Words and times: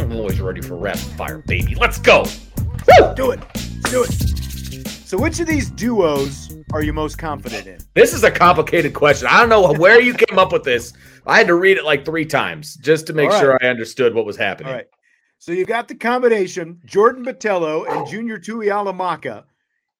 I'm 0.00 0.12
always 0.12 0.40
ready 0.40 0.62
for 0.62 0.76
rapid 0.76 1.02
fire, 1.02 1.38
baby. 1.38 1.74
Let's 1.74 1.98
go. 1.98 2.24
Woo! 2.58 3.14
Do 3.14 3.32
it. 3.32 3.40
Do 3.90 4.02
it. 4.02 4.12
So, 5.04 5.18
which 5.18 5.38
of 5.40 5.46
these 5.46 5.70
duos 5.70 6.56
are 6.72 6.82
you 6.82 6.94
most 6.94 7.18
confident 7.18 7.66
in? 7.66 7.78
This 7.94 8.14
is 8.14 8.24
a 8.24 8.30
complicated 8.30 8.94
question. 8.94 9.28
I 9.30 9.40
don't 9.40 9.50
know 9.50 9.74
where 9.74 10.00
you 10.00 10.14
came 10.14 10.38
up 10.38 10.52
with 10.52 10.64
this. 10.64 10.94
I 11.26 11.36
had 11.36 11.46
to 11.48 11.54
read 11.54 11.76
it 11.76 11.84
like 11.84 12.06
three 12.06 12.24
times 12.24 12.76
just 12.76 13.06
to 13.08 13.12
make 13.12 13.28
right. 13.28 13.40
sure 13.40 13.58
I 13.60 13.66
understood 13.66 14.14
what 14.14 14.24
was 14.24 14.38
happening. 14.38 14.68
All 14.70 14.78
right. 14.78 14.88
So 15.38 15.52
you've 15.52 15.68
got 15.68 15.86
the 15.86 15.94
combination 15.94 16.80
Jordan 16.86 17.22
Botelho 17.22 17.86
and 17.86 18.06
Junior 18.06 18.38
Tuihalamaka 18.38 19.44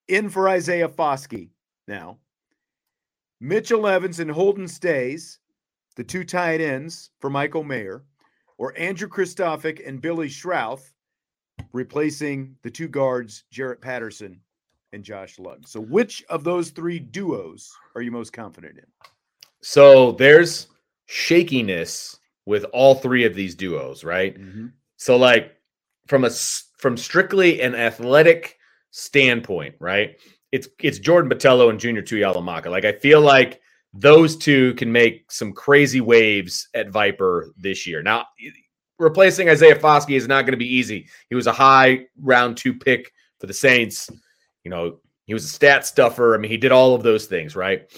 in 0.09 0.31
for 0.31 0.49
Isaiah 0.49 0.89
Foskey 0.89 1.51
now. 1.87 2.17
Mitchell 3.39 3.87
Evans 3.87 4.19
and 4.19 4.31
Holden 4.31 4.67
Staes, 4.67 5.39
the 5.97 6.05
two 6.05 6.25
tight 6.25 6.63
ends 6.63 7.11
for 7.21 7.29
Michael 7.29 7.65
Mayer, 7.65 8.05
or 8.61 8.79
Andrew 8.79 9.09
Kristofic 9.09 9.89
and 9.89 10.03
Billy 10.03 10.29
Schrauth 10.29 10.93
replacing 11.73 12.55
the 12.63 12.71
two 12.71 12.89
guards, 12.89 13.45
Jarrett 13.51 13.81
Patterson 13.81 14.39
and 14.93 15.03
Josh 15.03 15.39
Lugg. 15.39 15.67
So 15.67 15.81
which 15.81 16.23
of 16.29 16.45
those 16.45 16.69
three 16.69 16.99
duos 16.99 17.73
are 17.95 18.03
you 18.03 18.11
most 18.11 18.35
confident 18.35 18.77
in? 18.77 18.85
So 19.63 20.13
there's 20.13 20.69
shakiness 21.07 22.19
with 22.45 22.65
all 22.75 22.95
three 22.95 23.25
of 23.25 23.35
these 23.35 23.55
duos, 23.55 24.05
right? 24.05 24.39
Mm-hmm. 24.39 24.67
So 24.99 25.17
like 25.17 25.57
from 26.07 26.25
a 26.27 26.31
from 26.77 26.99
strictly 26.99 27.63
an 27.63 27.75
athletic 27.75 28.59
standpoint, 28.91 29.75
right? 29.79 30.17
It's 30.53 30.69
it's 30.81 30.99
Jordan 30.99 31.31
Botelho 31.31 31.71
and 31.71 31.81
Junior 31.81 32.03
Tuihalamaka. 32.03 32.67
Like 32.67 32.85
I 32.85 32.93
feel 32.93 33.23
like 33.23 33.63
those 33.93 34.37
two 34.37 34.75
can 34.75 34.91
make 34.91 35.31
some 35.31 35.53
crazy 35.53 36.01
waves 36.01 36.69
at 36.75 36.91
Viper 36.91 37.53
this 37.57 37.87
year. 37.87 38.03
Now 38.03 38.27
replacing 38.99 39.49
Isaiah 39.49 39.79
Foskey 39.79 40.17
is 40.17 40.29
not 40.29 40.43
going 40.43 40.53
to 40.53 40.59
be 40.59 40.75
easy. 40.75 41.09
He 41.29 41.35
was 41.35 41.47
a 41.47 41.53
high 41.53 42.07
round 42.21 42.57
2 42.57 42.75
pick 42.75 43.13
for 43.39 43.47
the 43.47 43.55
Saints. 43.55 44.11
You 44.65 44.71
know, 44.71 45.01
he 45.27 45.35
was 45.35 45.45
a 45.45 45.49
stat 45.49 45.87
stuffer. 45.87 46.35
I 46.35 46.39
mean, 46.39 46.51
he 46.51 46.57
did 46.57 46.73
all 46.73 46.95
of 46.95 47.03
those 47.03 47.27
things, 47.27 47.57
right? 47.57 47.91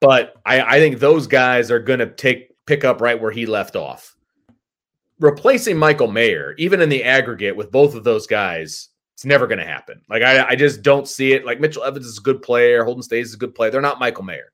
But 0.00 0.34
I, 0.44 0.60
I 0.62 0.78
think 0.78 0.98
those 0.98 1.26
guys 1.26 1.70
are 1.70 1.78
going 1.78 2.00
to 2.00 2.10
take 2.10 2.48
pick 2.66 2.84
up 2.84 3.00
right 3.00 3.20
where 3.20 3.30
he 3.30 3.46
left 3.46 3.76
off 3.76 4.16
replacing 5.20 5.76
Michael 5.76 6.10
Mayer, 6.10 6.54
even 6.58 6.80
in 6.80 6.88
the 6.88 7.04
aggregate 7.04 7.54
with 7.54 7.70
both 7.70 7.94
of 7.94 8.04
those 8.04 8.26
guys, 8.26 8.88
it's 9.14 9.24
never 9.24 9.46
going 9.46 9.58
to 9.58 9.64
happen. 9.64 10.00
Like 10.08 10.22
I, 10.22 10.48
I 10.48 10.56
just 10.56 10.82
don't 10.82 11.06
see 11.06 11.34
it. 11.34 11.44
Like 11.44 11.60
Mitchell 11.60 11.84
Evans 11.84 12.06
is 12.06 12.18
a 12.18 12.22
good 12.22 12.42
player, 12.42 12.84
Holden 12.84 13.02
Staes 13.02 13.28
is 13.28 13.34
a 13.34 13.38
good 13.38 13.54
player. 13.54 13.70
They're 13.70 13.80
not 13.80 14.00
Michael 14.00 14.24
Mayer, 14.24 14.50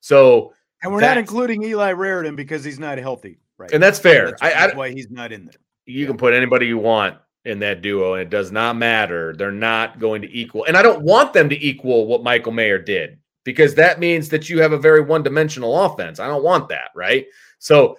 so 0.00 0.52
And 0.82 0.92
we're 0.92 1.00
not 1.00 1.18
including 1.18 1.62
Eli 1.62 1.92
Raridon 1.92 2.36
because 2.36 2.64
he's 2.64 2.78
not 2.78 2.98
healthy, 2.98 3.38
right? 3.58 3.70
and 3.72 3.82
that's 3.82 3.98
fair. 3.98 4.26
That's, 4.26 4.42
I, 4.42 4.50
that's 4.50 4.74
I 4.74 4.76
why 4.76 4.90
he's 4.90 5.10
not 5.10 5.32
in 5.32 5.44
there. 5.46 5.54
you 5.86 6.06
can 6.06 6.16
put 6.16 6.34
anybody 6.34 6.66
you 6.66 6.78
want 6.78 7.16
in 7.44 7.58
that 7.60 7.80
duo, 7.82 8.14
and 8.14 8.22
it 8.22 8.30
does 8.30 8.52
not 8.52 8.76
matter. 8.76 9.34
They're 9.36 9.50
not 9.50 9.98
going 9.98 10.22
to 10.22 10.30
equal, 10.36 10.64
and 10.66 10.76
I 10.76 10.82
don't 10.82 11.02
want 11.02 11.32
them 11.32 11.48
to 11.48 11.64
equal 11.66 12.06
what 12.06 12.22
Michael 12.22 12.52
Mayer 12.52 12.78
did 12.78 13.18
because 13.44 13.74
that 13.74 13.98
means 13.98 14.28
that 14.28 14.50
you 14.50 14.60
have 14.60 14.72
a 14.72 14.78
very 14.78 15.00
one-dimensional 15.00 15.84
offense. 15.84 16.20
I 16.20 16.26
don't 16.26 16.44
want 16.44 16.68
that, 16.68 16.90
right? 16.94 17.26
So 17.58 17.96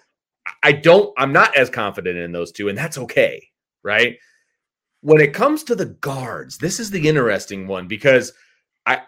I 0.64 0.72
don't. 0.72 1.14
I'm 1.18 1.34
not 1.34 1.56
as 1.56 1.70
confident 1.70 2.18
in 2.18 2.32
those 2.32 2.52
two, 2.52 2.70
and 2.70 2.78
that's 2.78 2.98
okay, 2.98 3.48
right? 3.84 4.18
When 5.02 5.20
it 5.22 5.34
comes 5.34 5.64
to 5.64 5.76
the 5.76 5.88
guards, 5.88 6.58
this 6.58 6.80
is 6.80 6.92
the 6.92 7.08
interesting 7.08 7.68
one 7.68 7.88
because 7.88 8.34
I 8.86 9.02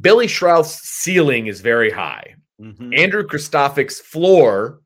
Billy 0.00 0.26
Schrauth's 0.26 0.80
ceiling 0.88 1.46
is 1.46 1.60
very 1.60 1.90
high. 1.90 2.34
Mhm. 2.60 2.96
Andrew 2.98 3.22
Kristofic's 3.22 4.00
floor 4.00 4.80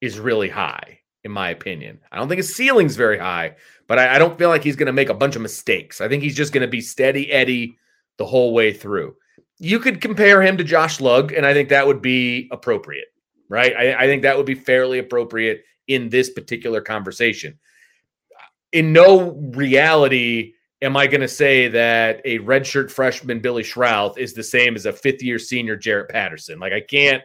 is 0.00 0.18
really 0.18 0.48
high, 0.48 1.00
in 1.24 1.30
my 1.30 1.50
opinion. 1.50 2.00
I 2.10 2.16
don't 2.16 2.28
think 2.28 2.38
his 2.38 2.56
ceiling's 2.56 2.96
very 2.96 3.18
high, 3.18 3.56
but 3.86 3.98
I, 3.98 4.16
I 4.16 4.18
don't 4.18 4.38
feel 4.38 4.48
like 4.48 4.64
he's 4.64 4.76
going 4.76 4.86
to 4.86 4.92
make 4.92 5.08
a 5.08 5.14
bunch 5.14 5.36
of 5.36 5.42
mistakes. 5.42 6.00
I 6.00 6.08
think 6.08 6.22
he's 6.22 6.34
just 6.34 6.52
going 6.52 6.62
to 6.62 6.70
be 6.70 6.80
steady 6.80 7.30
Eddie 7.30 7.78
the 8.18 8.26
whole 8.26 8.52
way 8.52 8.72
through. 8.72 9.16
You 9.58 9.78
could 9.78 10.00
compare 10.00 10.42
him 10.42 10.56
to 10.56 10.64
Josh 10.64 11.00
Lugg, 11.00 11.32
and 11.32 11.46
I 11.46 11.54
think 11.54 11.68
that 11.68 11.86
would 11.86 12.02
be 12.02 12.48
appropriate, 12.50 13.08
right? 13.48 13.74
I, 13.76 14.04
I 14.04 14.06
think 14.06 14.22
that 14.22 14.36
would 14.36 14.46
be 14.46 14.54
fairly 14.54 14.98
appropriate 14.98 15.64
in 15.88 16.08
this 16.08 16.30
particular 16.30 16.80
conversation. 16.80 17.58
In 18.72 18.92
no 18.92 19.32
reality 19.54 20.54
am 20.82 20.96
I 20.96 21.06
going 21.06 21.20
to 21.20 21.28
say 21.28 21.68
that 21.68 22.20
a 22.24 22.38
redshirt 22.40 22.90
freshman 22.90 23.40
Billy 23.40 23.62
Schrauth 23.62 24.18
is 24.18 24.34
the 24.34 24.42
same 24.42 24.76
as 24.76 24.86
a 24.86 24.92
fifth 24.92 25.22
year 25.22 25.38
senior 25.38 25.76
Jarrett 25.76 26.10
Patterson. 26.10 26.58
Like 26.58 26.72
I 26.72 26.80
can't 26.80 27.22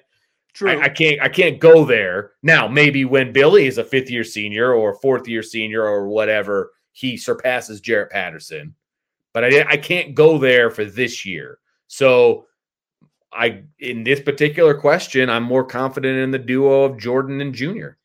True. 0.53 0.69
I, 0.71 0.83
I 0.83 0.89
can't 0.89 1.21
I 1.21 1.29
can't 1.29 1.59
go 1.59 1.85
there. 1.85 2.33
Now, 2.43 2.67
maybe 2.67 3.05
when 3.05 3.31
Billy 3.31 3.67
is 3.67 3.77
a 3.77 3.83
fifth 3.83 4.09
year 4.09 4.23
senior 4.23 4.73
or 4.73 4.95
fourth 4.95 5.27
year 5.27 5.43
senior 5.43 5.83
or 5.83 6.09
whatever, 6.09 6.71
he 6.91 7.15
surpasses 7.15 7.79
Jarrett 7.79 8.11
Patterson. 8.11 8.75
But 9.33 9.45
I 9.45 9.65
I 9.69 9.77
can't 9.77 10.13
go 10.13 10.37
there 10.37 10.69
for 10.69 10.83
this 10.83 11.25
year. 11.25 11.59
So 11.87 12.47
I 13.31 13.63
in 13.79 14.03
this 14.03 14.19
particular 14.19 14.73
question, 14.73 15.29
I'm 15.29 15.43
more 15.43 15.63
confident 15.63 16.17
in 16.17 16.31
the 16.31 16.39
duo 16.39 16.83
of 16.83 16.97
Jordan 16.97 17.39
and 17.39 17.55
Junior. 17.55 17.97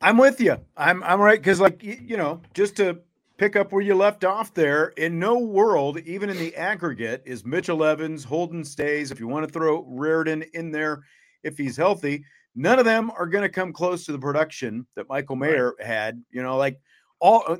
I'm 0.00 0.16
with 0.16 0.40
you. 0.40 0.58
I'm 0.76 1.02
I'm 1.02 1.20
right 1.20 1.40
because 1.40 1.60
like 1.60 1.82
you 1.82 2.16
know, 2.16 2.40
just 2.52 2.76
to 2.76 3.00
pick 3.36 3.56
up 3.56 3.72
where 3.72 3.82
you 3.82 3.94
left 3.94 4.24
off 4.24 4.54
there, 4.54 4.88
in 4.96 5.18
no 5.18 5.38
world, 5.38 5.98
even 6.00 6.30
in 6.30 6.38
the 6.38 6.54
aggregate, 6.56 7.22
is 7.24 7.44
Mitchell 7.44 7.84
Evans, 7.84 8.24
Holden 8.24 8.64
Staes. 8.64 9.10
If 9.10 9.20
you 9.20 9.28
want 9.28 9.46
to 9.46 9.52
throw 9.52 9.84
Raridon 9.84 10.48
in 10.54 10.70
there, 10.70 11.02
if 11.42 11.58
he's 11.58 11.76
healthy, 11.76 12.24
none 12.54 12.78
of 12.78 12.84
them 12.84 13.10
are 13.10 13.26
going 13.26 13.42
to 13.42 13.48
come 13.48 13.72
close 13.72 14.04
to 14.06 14.12
the 14.12 14.18
production 14.18 14.86
that 14.96 15.08
Michael 15.08 15.36
Mayer 15.36 15.74
had. 15.80 16.22
You 16.30 16.42
know, 16.42 16.56
like 16.56 16.78
all 17.20 17.44
uh, 17.48 17.56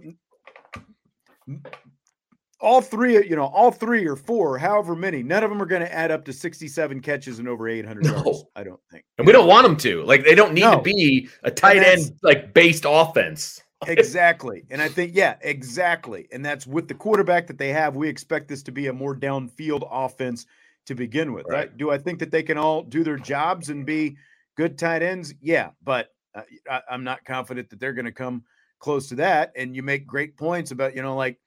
all 2.61 2.81
three, 2.81 3.27
you 3.29 3.37
know, 3.37 3.47
all 3.47 3.70
three 3.70 4.06
or 4.06 4.17
four, 4.17 4.56
however 4.56 4.94
many, 4.97 5.23
none 5.23 5.44
of 5.44 5.50
them 5.50 5.61
are 5.61 5.67
going 5.67 5.82
to 5.82 5.93
add 5.93 6.11
up 6.11 6.25
to 6.25 6.32
67 6.32 7.00
catches 7.00 7.38
and 7.38 7.47
over 7.49 7.69
800 7.69 8.05
No. 8.05 8.15
yards. 8.25 8.44
I 8.56 8.65
don't 8.65 8.81
think. 8.91 9.05
And 9.19 9.27
we 9.27 9.32
don't 9.35 9.47
want 9.49 9.67
them 9.67 9.77
to. 9.79 10.03
Like 10.05 10.25
they 10.25 10.35
don't 10.35 10.55
need 10.55 10.62
No. 10.62 10.77
to 10.77 10.82
be 10.82 11.29
a 11.43 11.50
tight 11.50 11.82
end 11.82 12.12
like 12.23 12.55
based 12.55 12.85
offense. 12.88 13.61
Exactly. 13.87 14.65
And 14.71 14.81
I 14.83 14.89
think, 14.89 15.13
yeah, 15.15 15.37
exactly. 15.41 16.29
And 16.33 16.45
that's 16.45 16.67
with 16.67 16.89
the 16.89 16.95
quarterback 16.95 17.47
that 17.47 17.59
they 17.59 17.73
have. 17.73 17.97
We 17.97 18.09
expect 18.09 18.49
this 18.49 18.63
to 18.65 18.73
be 18.73 18.89
a 18.89 18.93
more 18.93 19.15
downfield 19.15 19.89
offense 19.91 20.47
to 20.87 20.95
begin 20.95 21.33
with. 21.33 21.47
Right. 21.49 21.69
I- 21.69 21.77
do 21.77 21.91
I 21.91 21.99
think 21.99 22.19
that 22.21 22.31
they 22.31 22.43
can 22.43 22.59
all 22.59 22.83
do 22.83 23.05
their 23.05 23.17
jobs 23.17 23.71
and 23.71 23.87
be 23.87 24.17
good 24.57 24.79
tight 24.79 25.03
ends? 25.03 25.35
Yeah, 25.41 25.71
but 25.83 26.09
uh, 26.35 26.43
I, 26.71 26.83
I'm 26.91 27.05
not 27.05 27.25
confident 27.25 27.71
that 27.71 27.81
they're 27.81 27.93
going 27.93 28.05
to 28.05 28.13
come 28.13 28.45
close 28.79 29.09
to 29.09 29.15
that. 29.17 29.53
And 29.57 29.75
you 29.75 29.83
make 29.83 30.07
great 30.07 30.37
points 30.37 30.71
about, 30.71 30.95
you 30.95 31.03
know, 31.03 31.17
like 31.17 31.39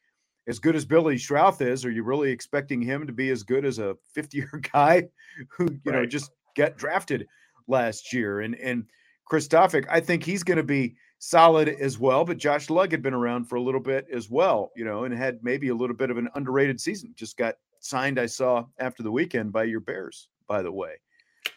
as 0.47 0.59
good 0.59 0.75
as 0.75 0.85
Billy 0.85 1.17
Schrauth 1.17 1.61
is, 1.61 1.85
are 1.85 1.91
you 1.91 2.03
really 2.03 2.31
expecting 2.31 2.81
him 2.81 3.05
to 3.05 3.13
be 3.13 3.29
as 3.29 3.43
good 3.43 3.65
as 3.65 3.79
a 3.79 3.95
50 4.13 4.37
year 4.37 4.61
guy 4.73 5.07
who, 5.49 5.65
you 5.65 5.91
right. 5.91 5.99
know, 5.99 6.05
just 6.05 6.31
got 6.55 6.77
drafted 6.77 7.27
last 7.67 8.13
year? 8.13 8.41
And, 8.41 8.55
and 8.55 8.85
Kristofic, 9.29 9.85
I 9.89 9.99
think 9.99 10.23
he's 10.23 10.43
going 10.43 10.57
to 10.57 10.63
be 10.63 10.95
solid 11.19 11.69
as 11.69 11.97
well. 11.99 12.25
But 12.25 12.37
Josh 12.37 12.69
Lugg 12.69 12.91
had 12.91 13.01
been 13.01 13.13
around 13.13 13.45
for 13.45 13.55
a 13.55 13.61
little 13.61 13.81
bit 13.81 14.07
as 14.11 14.29
well, 14.29 14.71
you 14.75 14.85
know, 14.85 15.03
and 15.03 15.13
had 15.13 15.43
maybe 15.43 15.69
a 15.69 15.75
little 15.75 15.95
bit 15.95 16.11
of 16.11 16.17
an 16.17 16.29
underrated 16.35 16.79
season. 16.79 17.13
Just 17.15 17.37
got 17.37 17.55
signed, 17.79 18.19
I 18.19 18.25
saw 18.25 18.65
after 18.79 19.03
the 19.03 19.11
weekend 19.11 19.51
by 19.51 19.63
your 19.63 19.79
Bears, 19.79 20.29
by 20.47 20.61
the 20.61 20.71
way. 20.71 20.95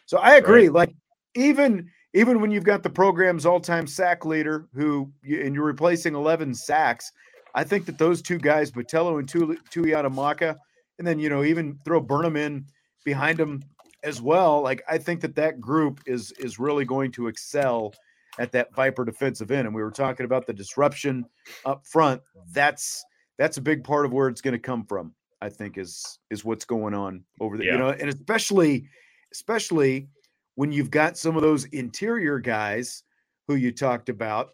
So 0.06 0.18
I 0.18 0.36
agree. 0.36 0.68
Right. 0.68 0.88
Like 0.88 0.94
even 1.34 1.90
even 2.12 2.40
when 2.40 2.50
you've 2.50 2.64
got 2.64 2.82
the 2.82 2.90
program's 2.90 3.46
all-time 3.46 3.86
sack 3.86 4.24
leader 4.24 4.68
who 4.74 5.12
and 5.22 5.54
you're 5.54 5.64
replacing 5.64 6.14
11 6.16 6.54
sacks, 6.54 7.12
I 7.54 7.62
think 7.62 7.86
that 7.86 7.98
those 7.98 8.20
two 8.20 8.38
guys, 8.38 8.72
Botelho 8.72 9.18
and 9.20 9.28
Tuihalamaka, 9.70 10.56
and 10.98 11.06
then 11.06 11.18
you 11.18 11.28
know 11.28 11.44
even 11.44 11.78
throw 11.84 12.00
Burnham 12.00 12.36
in 12.36 12.66
behind 13.04 13.38
them 13.38 13.62
as 14.02 14.20
well. 14.20 14.62
Like 14.62 14.82
I 14.88 14.98
think 14.98 15.20
that 15.20 15.36
that 15.36 15.60
group 15.60 16.00
is 16.06 16.32
is 16.32 16.58
really 16.58 16.84
going 16.84 17.12
to 17.12 17.28
excel 17.28 17.94
at 18.38 18.52
that 18.52 18.74
Viper 18.74 19.04
defensive 19.04 19.50
end. 19.50 19.66
And 19.66 19.74
we 19.74 19.82
were 19.82 19.90
talking 19.90 20.24
about 20.24 20.46
the 20.46 20.52
disruption 20.52 21.24
up 21.64 21.86
front. 21.86 22.22
That's 22.52 23.04
that's 23.38 23.56
a 23.56 23.62
big 23.62 23.84
part 23.84 24.04
of 24.04 24.12
where 24.12 24.28
it's 24.28 24.40
going 24.40 24.52
to 24.52 24.58
come 24.58 24.84
from. 24.84 25.14
I 25.42 25.48
think 25.48 25.78
is 25.78 26.18
is 26.30 26.44
what's 26.44 26.64
going 26.64 26.94
on 26.94 27.24
over 27.40 27.56
there. 27.56 27.66
Yeah. 27.66 27.72
You 27.72 27.78
know, 27.78 27.90
and 27.90 28.08
especially 28.08 28.88
especially 29.32 30.08
when 30.56 30.72
you've 30.72 30.90
got 30.90 31.16
some 31.16 31.36
of 31.36 31.42
those 31.42 31.64
interior 31.66 32.38
guys 32.38 33.02
who 33.48 33.54
you 33.54 33.72
talked 33.72 34.08
about 34.08 34.50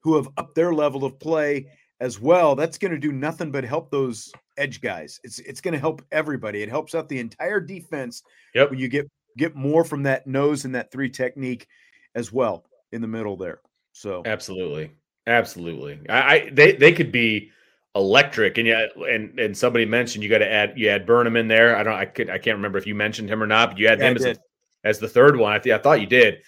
who 0.00 0.16
have 0.16 0.28
upped 0.36 0.54
their 0.54 0.72
level 0.72 1.04
of 1.04 1.18
play 1.18 1.66
as 2.00 2.20
well. 2.20 2.54
That's 2.54 2.78
going 2.78 2.92
to 2.92 2.98
do 2.98 3.12
nothing 3.12 3.50
but 3.50 3.64
help 3.64 3.90
those 3.90 4.32
edge 4.56 4.80
guys. 4.80 5.20
It's 5.24 5.38
it's 5.40 5.60
going 5.60 5.74
to 5.74 5.80
help 5.80 6.02
everybody. 6.12 6.62
It 6.62 6.68
helps 6.68 6.94
out 6.94 7.08
the 7.08 7.18
entire 7.18 7.60
defense 7.60 8.22
yep. 8.54 8.70
when 8.70 8.78
you 8.78 8.88
get 8.88 9.10
get 9.36 9.54
more 9.54 9.84
from 9.84 10.02
that 10.04 10.26
nose 10.26 10.64
and 10.64 10.74
that 10.74 10.90
three 10.90 11.10
technique 11.10 11.66
as 12.14 12.32
well 12.32 12.64
in 12.92 13.00
the 13.00 13.08
middle 13.08 13.36
there. 13.36 13.60
So 13.92 14.22
absolutely, 14.26 14.92
absolutely. 15.26 16.00
I, 16.08 16.20
I 16.20 16.50
they 16.52 16.72
they 16.72 16.92
could 16.92 17.12
be 17.12 17.50
electric, 17.94 18.58
and 18.58 18.66
yeah, 18.66 18.86
and 19.08 19.38
and 19.38 19.56
somebody 19.56 19.84
mentioned 19.84 20.22
you 20.22 20.30
got 20.30 20.38
to 20.38 20.50
add 20.50 20.74
you 20.76 20.88
add 20.88 21.06
Burnham 21.06 21.36
in 21.36 21.48
there. 21.48 21.76
I 21.76 21.82
don't 21.82 21.94
I 21.94 22.04
could 22.04 22.30
I 22.30 22.38
can't 22.38 22.56
remember 22.56 22.78
if 22.78 22.86
you 22.86 22.94
mentioned 22.94 23.28
him 23.28 23.42
or 23.42 23.46
not, 23.46 23.70
but 23.70 23.78
you 23.78 23.88
had 23.88 23.98
yeah, 23.98 24.10
him 24.10 24.16
as, 24.16 24.24
a, 24.24 24.36
as 24.84 24.98
the 24.98 25.08
third 25.08 25.36
one. 25.36 25.52
I 25.52 25.58
think 25.58 25.74
I 25.74 25.78
thought 25.78 26.00
you 26.00 26.06
did. 26.06 26.42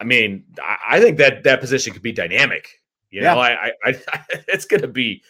I 0.00 0.04
mean, 0.04 0.44
I, 0.62 0.76
I 0.96 1.00
think 1.00 1.18
that 1.18 1.44
that 1.44 1.60
position 1.60 1.92
could 1.92 2.02
be 2.02 2.12
dynamic. 2.12 2.68
You 3.10 3.20
know, 3.20 3.38
I, 3.38 3.66
I, 3.66 3.72
I 3.84 3.94
it's 4.48 4.64
going 4.64 4.82
to 4.82 4.88
be 4.88 5.22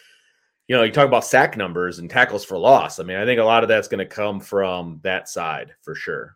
you 0.67 0.75
know, 0.75 0.83
you 0.83 0.91
talk 0.91 1.07
about 1.07 1.25
sack 1.25 1.57
numbers 1.57 1.99
and 1.99 2.09
tackles 2.09 2.43
for 2.43 2.57
loss. 2.57 2.99
I 2.99 3.03
mean, 3.03 3.17
I 3.17 3.25
think 3.25 3.39
a 3.39 3.43
lot 3.43 3.63
of 3.63 3.69
that's 3.69 3.87
going 3.87 3.99
to 3.99 4.05
come 4.05 4.39
from 4.39 4.99
that 5.03 5.29
side 5.29 5.75
for 5.81 5.93
sure. 5.93 6.35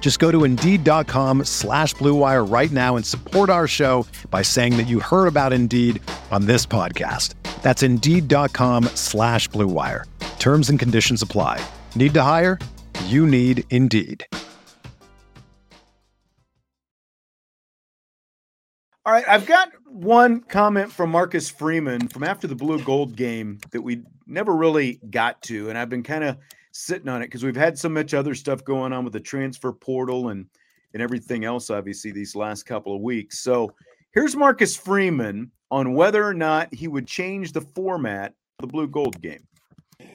Just 0.00 0.20
go 0.20 0.30
to 0.30 0.44
Indeed.com 0.44 1.44
slash 1.44 1.94
BlueWire 1.96 2.50
right 2.50 2.70
now 2.70 2.96
and 2.96 3.04
support 3.04 3.50
our 3.50 3.68
show 3.68 4.06
by 4.30 4.40
saying 4.40 4.78
that 4.78 4.88
you 4.88 5.00
heard 5.00 5.26
about 5.26 5.52
Indeed 5.52 6.00
on 6.30 6.46
this 6.46 6.64
podcast. 6.64 7.34
That's 7.60 7.82
Indeed.com 7.82 8.84
slash 8.94 9.50
BlueWire. 9.50 10.04
Terms 10.38 10.70
and 10.70 10.78
conditions 10.78 11.20
apply. 11.20 11.60
Need 11.94 12.14
to 12.14 12.22
hire? 12.22 12.58
You 13.04 13.26
need 13.26 13.64
Indeed. 13.68 14.24
All 19.04 19.14
right, 19.14 19.24
I've 19.26 19.46
got 19.46 19.70
one 19.86 20.40
comment 20.42 20.92
from 20.92 21.10
Marcus 21.10 21.48
Freeman 21.48 22.08
from 22.08 22.22
after 22.22 22.46
the 22.46 22.54
blue 22.54 22.78
gold 22.84 23.16
game 23.16 23.58
that 23.70 23.80
we 23.80 24.02
never 24.26 24.54
really 24.54 25.00
got 25.08 25.40
to, 25.44 25.70
and 25.70 25.78
I've 25.78 25.88
been 25.88 26.02
kind 26.02 26.24
of 26.24 26.36
sitting 26.78 27.08
on 27.08 27.22
it 27.22 27.26
because 27.26 27.42
we've 27.42 27.56
had 27.56 27.78
so 27.78 27.88
much 27.88 28.14
other 28.14 28.34
stuff 28.34 28.64
going 28.64 28.92
on 28.92 29.04
with 29.04 29.12
the 29.12 29.20
transfer 29.20 29.72
portal 29.72 30.28
and 30.28 30.46
and 30.94 31.02
everything 31.02 31.44
else, 31.44 31.68
obviously, 31.68 32.12
these 32.12 32.34
last 32.34 32.62
couple 32.62 32.96
of 32.96 33.02
weeks. 33.02 33.40
So 33.40 33.74
here's 34.12 34.34
Marcus 34.34 34.74
Freeman 34.74 35.50
on 35.70 35.92
whether 35.92 36.24
or 36.24 36.32
not 36.32 36.72
he 36.72 36.88
would 36.88 37.06
change 37.06 37.52
the 37.52 37.60
format 37.60 38.32
of 38.58 38.62
the 38.62 38.72
blue 38.72 38.88
gold 38.88 39.20
game. 39.20 39.46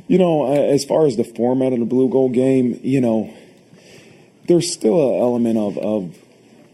You 0.08 0.18
know, 0.18 0.46
uh, 0.46 0.74
as 0.74 0.84
far 0.84 1.06
as 1.06 1.16
the 1.16 1.24
format 1.24 1.74
of 1.74 1.80
the 1.80 1.86
blue 1.86 2.10
gold 2.10 2.34
game, 2.34 2.80
you 2.82 3.02
know, 3.02 3.32
there's 4.48 4.72
still 4.72 5.16
an 5.16 5.22
element 5.22 5.58
of, 5.60 5.78
of 5.78 6.18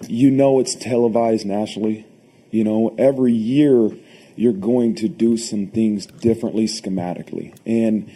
you 0.08 0.32
know 0.32 0.60
it's 0.60 0.76
televised 0.76 1.46
nationally. 1.46 2.06
You 2.52 2.64
know, 2.64 2.96
every 2.98 3.34
year 3.34 3.90
you're 4.38 4.54
going 4.54 4.96
to 4.96 5.10
do 5.10 5.36
some 5.36 5.68
things 5.68 6.06
differently 6.06 6.66
schematically. 6.66 7.54
And 7.66 8.10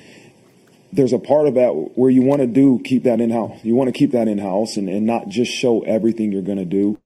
there's 0.93 1.13
a 1.13 1.19
part 1.19 1.47
of 1.47 1.55
that 1.55 1.71
where 1.95 2.09
you 2.09 2.21
want 2.21 2.41
to 2.41 2.47
do 2.47 2.79
keep 2.83 3.03
that 3.03 3.19
in 3.19 3.31
house. 3.31 3.59
You 3.63 3.75
want 3.75 3.87
to 3.87 3.97
keep 3.97 4.11
that 4.11 4.27
in 4.27 4.37
house 4.37 4.77
and, 4.77 4.87
and 4.87 5.05
not 5.05 5.27
just 5.27 5.51
show 5.51 5.81
everything 5.81 6.31
you're 6.31 6.41
going 6.41 6.59
to 6.59 6.65
do. 6.65 6.99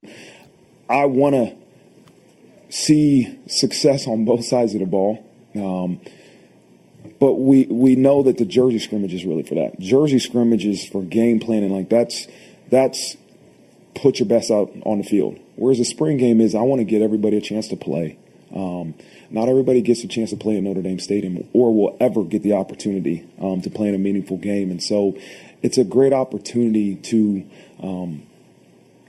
I 0.89 1.06
want 1.06 1.36
to 1.36 1.56
see 2.69 3.39
success 3.48 4.08
on 4.08 4.25
both 4.25 4.44
sides 4.46 4.74
of 4.74 4.82
the 4.82 4.86
ball. 4.86 5.24
Um, 5.56 6.01
but 7.20 7.36
we 7.36 7.65
we 7.65 7.96
know 7.96 8.24
that 8.24 8.38
the 8.38 8.46
jersey 8.46 8.79
scrimmage 8.79 9.13
is 9.13 9.25
really 9.25 9.44
for 9.44 9.56
that. 9.56 9.79
Jersey 9.79 10.20
scrimmage 10.20 10.65
is 10.65 10.86
for 10.86 11.01
game 11.01 11.39
planning. 11.39 11.72
Like 11.72 11.89
that's 11.89 12.27
that's 12.70 13.15
put 13.96 14.20
your 14.20 14.27
best 14.27 14.51
out 14.51 14.72
on 14.84 15.00
the 15.00 15.03
field. 15.03 15.39
Whereas 15.56 15.79
the 15.79 15.86
spring 15.86 16.17
game 16.17 16.41
is, 16.41 16.53
I 16.53 16.62
want 16.62 16.79
to 16.79 16.86
get 16.86 17.01
everybody 17.01 17.38
a 17.38 17.41
chance 17.41 17.70
to 17.70 17.75
play. 17.75 18.20
Um, 18.53 18.94
not 19.29 19.50
everybody 19.50 19.81
gets 19.81 20.03
a 20.03 20.07
chance 20.07 20.29
to 20.29 20.38
play 20.38 20.57
at 20.57 20.63
Notre 20.63 20.81
Dame 20.81 21.00
Stadium 21.00 21.48
or 21.53 21.74
will 21.74 21.98
ever 22.00 22.24
get 22.24 22.43
the 22.43 22.53
opportunity 22.53 23.27
um, 23.41 23.62
to 23.62 23.69
play 23.69 23.89
in 23.89 23.96
a 23.96 23.98
meaningful 23.98 24.38
game. 24.38 24.72
And 24.72 24.81
so 24.81 25.17
it's 25.62 25.77
a 25.77 25.84
great 25.84 26.13
opportunity 26.13 26.96
to 26.96 27.46
um, 27.81 28.24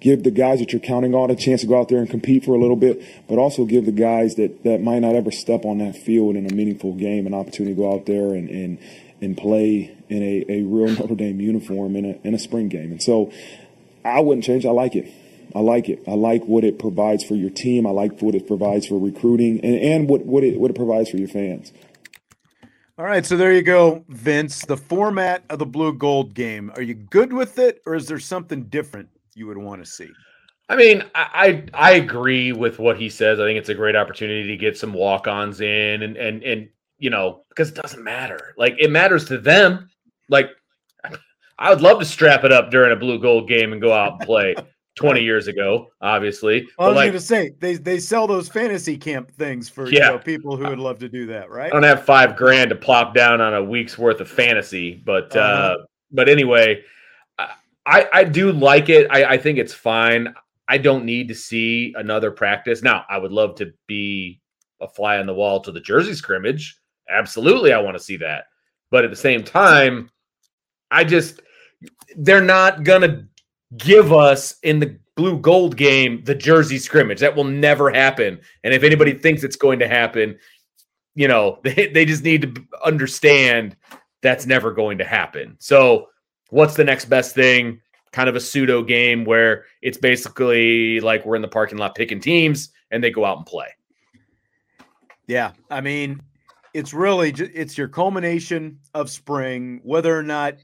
give 0.00 0.22
the 0.25 0.30
guys 0.30 0.60
that 0.60 0.72
you're 0.72 0.80
counting 0.80 1.14
on 1.14 1.30
a 1.30 1.37
chance 1.37 1.60
to 1.62 1.66
go 1.66 1.78
out 1.78 1.88
there 1.88 1.98
and 1.98 2.08
compete 2.08 2.44
for 2.44 2.52
a 2.54 2.58
little 2.58 2.76
bit, 2.76 3.02
but 3.28 3.38
also 3.38 3.64
give 3.64 3.87
the 3.87 3.92
guys 3.92 4.37
that, 4.37 4.64
that 4.64 4.80
might 4.80 5.00
not 5.00 5.14
ever 5.14 5.30
step 5.30 5.64
on 5.64 5.78
that 5.78 5.96
field 5.96 6.37
in 6.37 6.46
a 6.50 6.54
meaningful 6.54 6.94
game 6.94 7.26
an 7.26 7.34
opportunity 7.34 7.75
to 7.75 7.80
go 7.80 7.92
out 7.92 8.06
there 8.06 8.34
and, 8.34 8.48
and, 8.48 8.78
and 9.20 9.37
play 9.37 9.96
in 10.08 10.22
a, 10.22 10.44
a 10.48 10.62
real 10.62 10.88
Notre 10.88 11.14
Dame 11.14 11.40
uniform 11.40 11.96
in 11.96 12.04
a, 12.04 12.26
in 12.26 12.34
a 12.34 12.38
spring 12.38 12.68
game. 12.68 12.92
And 12.92 13.02
so 13.02 13.32
I 14.04 14.20
wouldn't 14.20 14.44
change. 14.44 14.64
I 14.64 14.70
like 14.70 14.94
it. 14.94 15.12
I 15.55 15.61
like 15.61 15.88
it. 15.88 16.02
I 16.07 16.12
like 16.12 16.45
what 16.45 16.64
it 16.64 16.78
provides 16.78 17.25
for 17.25 17.35
your 17.35 17.50
team. 17.50 17.87
I 17.87 17.90
like 17.90 18.21
what 18.21 18.35
it 18.35 18.47
provides 18.47 18.87
for 18.87 18.99
recruiting 18.99 19.61
and, 19.64 19.76
and 19.76 20.09
what, 20.09 20.25
what 20.26 20.45
it 20.45 20.59
what 20.59 20.71
it 20.71 20.75
provides 20.75 21.11
for 21.11 21.17
your 21.17 21.28
fans. 21.28 21.73
All 22.99 23.05
right, 23.05 23.25
so 23.25 23.37
there 23.37 23.52
you 23.52 23.62
go, 23.62 24.05
Vince. 24.09 24.64
The 24.64 24.76
format 24.76 25.45
of 25.50 25.61
the 25.61 25.67
blue 25.67 25.93
gold 25.93 26.35
game. 26.35 26.73
Are 26.75 26.83
you 26.83 26.95
good 26.95 27.33
with 27.33 27.61
it, 27.61 27.81
or 27.87 27.95
is 27.95 28.09
there 28.09 28.19
something 28.19 28.64
different 28.64 29.09
you 29.35 29.47
would 29.47 29.57
want 29.57 29.85
to 29.85 29.88
see? 29.88 30.11
I 30.69 30.75
mean, 30.75 31.05
I, 31.14 31.62
I, 31.75 31.90
I 31.90 31.93
agree 31.93 32.52
with 32.52 32.81
what 32.81 32.99
he 32.99 33.09
says. 33.09 33.38
I 33.38 33.45
think 33.45 33.57
it's 33.59 33.69
a 33.69 33.75
great 33.75 33.95
opportunity 33.95 34.49
to 34.49 34.57
get 34.57 34.76
some 34.76 34.93
walk-ons 34.93 35.61
in, 35.61 36.02
and 36.02 36.17
and 36.17 36.43
and 36.43 36.69
you 36.99 37.11
know 37.11 37.45
because 37.50 37.69
it 37.69 37.76
doesn't 37.76 38.02
matter. 38.02 38.55
Like 38.57 38.75
it 38.78 38.90
matters 38.90 39.26
to 39.26 39.38
them. 39.38 39.88
Like 40.28 40.50
I 41.59 41.71
would 41.71 41.81
love 41.81 42.00
to 42.00 42.05
strap 42.05 42.43
it 42.43 42.52
up 42.52 42.71
during 42.71 42.93
a 42.93 42.97
blue 42.97 43.21
gold 43.21 43.49
game 43.49 43.73
and 43.73 43.81
go 43.81 43.93
out 43.93 44.14
and 44.14 44.21
play. 44.21 44.57
20 44.99 45.23
years 45.23 45.47
ago, 45.47 45.90
obviously. 46.00 46.67
Well, 46.78 46.88
I 46.88 46.90
was 46.90 46.97
like, 46.97 47.05
going 47.05 47.12
to 47.12 47.21
say 47.21 47.50
they 47.61 47.76
they 47.76 48.00
sell 48.00 48.26
those 48.26 48.49
fantasy 48.49 48.97
camp 48.97 49.31
things 49.31 49.69
for 49.69 49.88
yeah, 49.88 50.07
you 50.07 50.12
know, 50.12 50.19
people 50.19 50.57
who 50.57 50.69
would 50.69 50.78
love 50.78 50.99
to 50.99 51.09
do 51.09 51.26
that, 51.26 51.50
right? 51.50 51.71
I 51.71 51.75
don't 51.75 51.85
have 51.85 52.05
five 52.05 52.37
grand 52.37 52.71
to 52.71 52.76
plop 52.76 53.14
down 53.14 53.40
on 53.40 53.55
a 53.55 53.62
week's 53.62 53.97
worth 53.97 54.21
of 54.21 54.28
fantasy, 54.28 54.95
but 54.95 55.35
uh, 55.37 55.40
uh 55.40 55.76
but 56.11 56.28
anyway, 56.28 56.83
I, 57.38 57.52
I, 57.87 58.09
I 58.12 58.25
do 58.25 58.52
like 58.52 58.88
it. 58.88 59.07
I, 59.11 59.25
I 59.25 59.38
think 59.38 59.59
it's 59.59 59.75
fine. 59.75 60.35
I 60.67 60.78
don't 60.78 61.05
need 61.05 61.28
to 61.28 61.35
see 61.35 61.95
another 61.97 62.31
practice. 62.31 62.83
Now, 62.83 63.05
I 63.09 63.19
would 63.19 63.33
love 63.33 63.55
to 63.57 63.73
be 63.87 64.40
a 64.81 64.88
fly 64.88 65.19
on 65.19 65.26
the 65.26 65.35
wall 65.35 65.61
to 65.61 65.73
the 65.73 65.81
jersey 65.81 66.14
scrimmage. 66.14 66.78
Absolutely, 67.09 67.73
I 67.73 67.81
want 67.81 67.97
to 67.97 68.02
see 68.02 68.17
that. 68.19 68.45
But 68.90 69.05
at 69.05 69.11
the 69.11 69.17
same 69.17 69.45
time, 69.45 70.11
I 70.90 71.05
just 71.05 71.40
they're 72.17 72.40
not 72.40 72.85
gonna 72.85 73.27
give 73.76 74.12
us 74.12 74.56
in 74.62 74.80
the 74.80 74.98
blue 75.16 75.38
gold 75.38 75.76
game 75.76 76.22
the 76.25 76.34
jersey 76.34 76.78
scrimmage. 76.78 77.20
That 77.20 77.37
will 77.37 77.44
never 77.44 77.90
happen. 77.90 78.40
And 78.64 78.72
if 78.72 78.82
anybody 78.82 79.14
thinks 79.14 79.42
it's 79.42 79.56
going 79.56 79.80
to 79.80 79.88
happen, 79.88 80.38
you 81.14 81.28
know, 81.28 81.58
they, 81.64 81.88
they 81.88 82.04
just 82.04 82.25
need 82.25 82.42
to 82.42 82.64
understand 82.84 83.76
that's 84.22 84.46
never 84.46 84.72
going 84.72 84.98
to 84.98 85.04
happen. 85.04 85.56
So, 85.58 86.08
what's 86.50 86.75
the 86.75 86.84
next 86.84 87.06
best 87.06 87.34
thing? 87.34 87.80
Kind 88.12 88.28
of 88.28 88.37
a 88.37 88.40
pseudo 88.40 88.82
game 88.82 89.25
where 89.25 89.66
it's 89.82 89.98
basically 89.98 90.98
like 91.00 91.26
we're 91.26 91.37
in 91.37 91.42
the 91.42 91.48
parking 91.48 91.78
lot 91.78 91.94
picking 91.94 92.20
teams 92.20 92.70
and 92.90 93.04
they 93.04 93.10
go 93.10 93.25
out 93.25 93.37
and 93.37 93.46
play. 93.46 93.68
Yeah, 95.26 95.52
I 95.70 95.82
mean, 95.82 96.22
it's 96.72 96.94
really 96.94 97.30
it's 97.30 97.76
your 97.76 97.88
culmination 97.88 98.78
of 98.94 99.10
spring. 99.10 99.80
Whether 99.82 100.16
or 100.16 100.22
not 100.22 100.54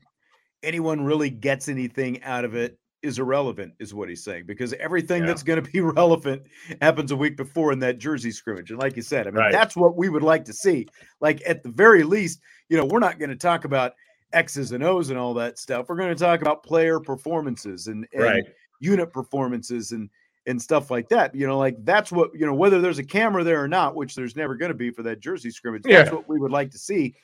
anyone 0.63 1.05
really 1.05 1.29
gets 1.29 1.69
anything 1.69 2.23
out 2.23 2.45
of 2.45 2.55
it 2.55 2.79
is 3.05 3.19
irrelevant, 3.19 3.75
is 3.79 3.93
what 3.93 4.09
he's 4.09 4.25
saying, 4.25 4.45
because 4.47 4.73
everything 4.75 5.23
yeah. 5.23 5.29
that's 5.29 5.43
going 5.43 5.63
to 5.63 5.71
be 5.71 5.81
relevant 5.83 6.43
happens 6.81 7.13
a 7.13 7.17
week 7.17 7.37
before 7.37 7.71
in 7.71 7.79
that 7.81 7.99
Jersey 7.99 8.31
scrimmage. 8.31 8.71
And 8.71 8.81
like 8.81 8.97
you 8.97 9.03
said, 9.03 9.27
I 9.27 9.31
mean, 9.31 9.41
right. 9.41 9.53
that's 9.53 9.77
what 9.77 9.97
we 9.97 10.09
would 10.09 10.23
like 10.23 10.45
to 10.47 10.53
see. 10.53 10.89
Like 11.21 11.43
at 11.47 11.63
the 11.63 11.69
very 11.69 12.03
least, 12.03 12.41
you 12.69 12.77
know, 12.77 12.85
we're 12.85 13.01
not 13.01 13.19
going 13.19 13.31
to 13.31 13.37
talk 13.37 13.65
about 13.65 13.93
X's 14.33 14.73
and 14.73 14.83
O's 14.83 15.11
and 15.11 15.19
all 15.19 15.35
that 15.35 15.59
stuff. 15.59 15.87
We're 15.89 15.97
going 15.97 16.15
to 16.15 16.25
talk 16.25 16.41
about 16.41 16.65
player 16.65 16.99
performances 16.99 17.87
and, 17.87 18.07
and 18.13 18.23
right. 18.23 18.45
unit 18.81 19.13
performances 19.13 19.93
and 19.93 20.09
and 20.47 20.61
stuff 20.61 20.91
like 20.91 21.09
that. 21.09 21.35
You 21.35 21.47
know, 21.47 21.59
like 21.59 21.77
that's 21.85 22.11
what 22.11 22.31
you 22.35 22.47
know, 22.47 22.55
whether 22.55 22.81
there's 22.81 22.99
a 22.99 23.05
camera 23.05 23.45
there 23.45 23.63
or 23.63 23.69
not, 23.69 23.95
which 23.95 24.15
there's 24.15 24.37
never 24.37 24.55
going 24.55 24.73
to 24.73 24.77
be 24.77 24.91
for 24.91 25.03
that 25.03 25.21
Jersey 25.21 25.51
scrimmage. 25.51 25.83
Yeah. 25.87 26.03
That's 26.03 26.13
what 26.13 26.29
we 26.29 26.39
would 26.39 26.53
like 26.53 26.71
to 26.73 26.79
see. 26.79 27.15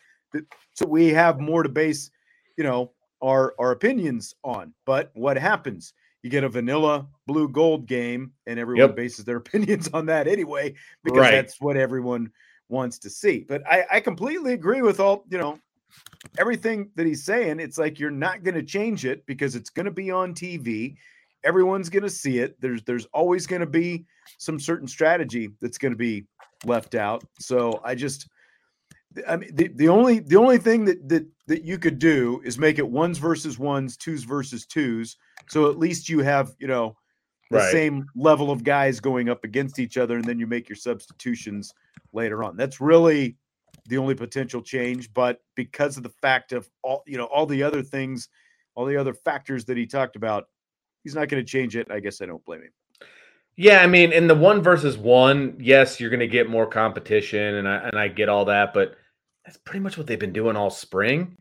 So 0.75 0.87
we 0.87 1.09
have 1.09 1.41
more 1.41 1.63
to 1.63 1.69
base, 1.69 2.11
you 2.57 2.65
know, 2.65 2.93
our 3.23 3.55
our 3.59 3.71
opinions 3.71 4.35
on. 4.45 4.75
But 4.87 5.11
what 5.15 5.37
happens? 5.37 5.93
You 6.23 6.31
get 6.31 6.45
a 6.45 6.49
vanilla 6.49 7.07
blue 7.27 7.49
gold 7.49 7.87
game, 7.87 8.33
and 8.47 8.59
everyone 8.59 8.89
yep. 8.89 8.97
bases 8.97 9.25
their 9.25 9.37
opinions 9.45 9.89
on 9.93 10.07
that 10.07 10.27
anyway, 10.27 10.75
because 11.05 11.21
right. 11.21 11.33
that's 11.33 11.61
what 11.61 11.77
everyone 11.77 12.31
wants 12.69 12.99
to 13.01 13.11
see. 13.11 13.45
But 13.49 13.63
I, 13.71 13.85
I 13.91 14.01
completely 14.01 14.53
agree 14.53 14.83
with 14.83 15.01
all 15.01 15.25
you 15.29 15.39
know 15.39 15.59
everything 16.39 16.91
that 16.95 17.07
he's 17.07 17.25
saying. 17.25 17.61
It's 17.61 17.79
like 17.79 17.99
you're 17.99 18.11
not 18.11 18.43
going 18.43 18.55
to 18.55 18.63
change 18.63 19.05
it 19.05 19.25
because 19.27 19.57
it's 19.57 19.71
going 19.71 19.87
to 19.87 19.93
be 19.93 20.11
on 20.11 20.35
TV. 20.35 20.97
Everyone's 21.43 21.89
going 21.89 22.03
to 22.03 22.11
see 22.11 22.39
it. 22.39 22.61
There's 22.61 22.83
there's 22.83 23.07
always 23.07 23.47
going 23.47 23.61
to 23.61 23.67
be 23.67 24.05
some 24.39 24.61
certain 24.61 24.89
strategy 24.89 25.51
that's 25.61 25.79
going 25.79 25.93
to 25.93 25.99
be 25.99 26.27
left 26.65 26.95
out. 26.95 27.25
So 27.39 27.81
I 27.83 27.95
just 27.95 28.29
I 29.27 29.37
mean, 29.37 29.55
the, 29.55 29.69
the 29.69 29.89
only 29.89 30.21
the 30.21 30.37
only 30.37 30.59
thing 30.59 30.85
that 30.85 31.09
that 31.09 31.27
that 31.51 31.65
you 31.65 31.79
could 31.79 31.99
do 31.99 32.41
is 32.45 32.59
make 32.59 32.79
it 32.79 32.89
ones 32.89 33.19
versus 33.19 33.59
ones, 33.59 33.97
twos 33.97 34.23
versus 34.23 34.65
twos. 34.65 35.17
So 35.49 35.69
at 35.69 35.81
least 35.81 36.09
you 36.09 36.21
have 36.21 36.55
you 36.61 36.69
know 36.69 36.97
the 37.51 37.59
right. 37.59 37.73
same 37.73 38.07
level 38.15 38.53
of 38.53 38.63
guys 38.63 39.01
going 39.01 39.29
up 39.29 39.43
against 39.43 39.81
each 39.81 39.97
other, 39.97 40.15
and 40.17 40.25
then 40.25 40.39
you 40.39 40.47
make 40.47 40.69
your 40.69 40.77
substitutions 40.77 41.75
later 42.13 42.45
on. 42.45 42.57
That's 42.57 42.81
really 42.81 43.37
the 43.89 43.99
only 43.99 44.15
potential 44.15 44.63
change. 44.63 45.13
But 45.13 45.41
because 45.57 45.97
of 45.97 46.05
the 46.05 46.15
fact 46.23 46.53
of 46.53 46.71
all 46.83 47.03
you 47.05 47.19
know 47.19 47.25
all 47.25 47.47
the 47.47 47.65
other 47.65 47.83
things, 47.83 48.29
all 48.77 48.85
the 48.85 48.97
other 48.97 49.13
factors 49.13 49.65
that 49.65 49.77
he 49.77 49.87
talked 49.87 50.15
about, 50.15 50.45
he's 51.03 51.17
not 51.17 51.29
going 51.29 51.45
to 51.45 51.51
change 51.51 51.75
it. 51.75 51.91
I 51.91 51.99
guess 51.99 52.23
I 52.23 52.27
don't 52.27 52.45
blame 52.45 52.63
him. 52.63 52.73
Yeah, 53.57 53.83
I 53.83 53.89
mean, 53.89 54.13
in 54.13 54.29
the 54.29 54.37
one 54.37 54.63
versus 54.63 54.97
one, 54.97 55.57
yes, 55.59 55.99
you're 55.99 56.11
going 56.11 56.21
to 56.21 56.29
get 56.29 56.49
more 56.49 56.67
competition, 56.67 57.57
and 57.57 57.69
I 57.69 57.79
and 57.79 57.99
I 57.99 58.07
get 58.07 58.29
all 58.29 58.45
that, 58.45 58.73
but 58.73 58.95
that's 59.45 59.59
pretty 59.59 59.81
much 59.81 59.99
what 59.99 60.07
they've 60.07 60.17
been 60.17 60.33
doing 60.33 60.55
all 60.55 60.71
spring. 60.71 61.37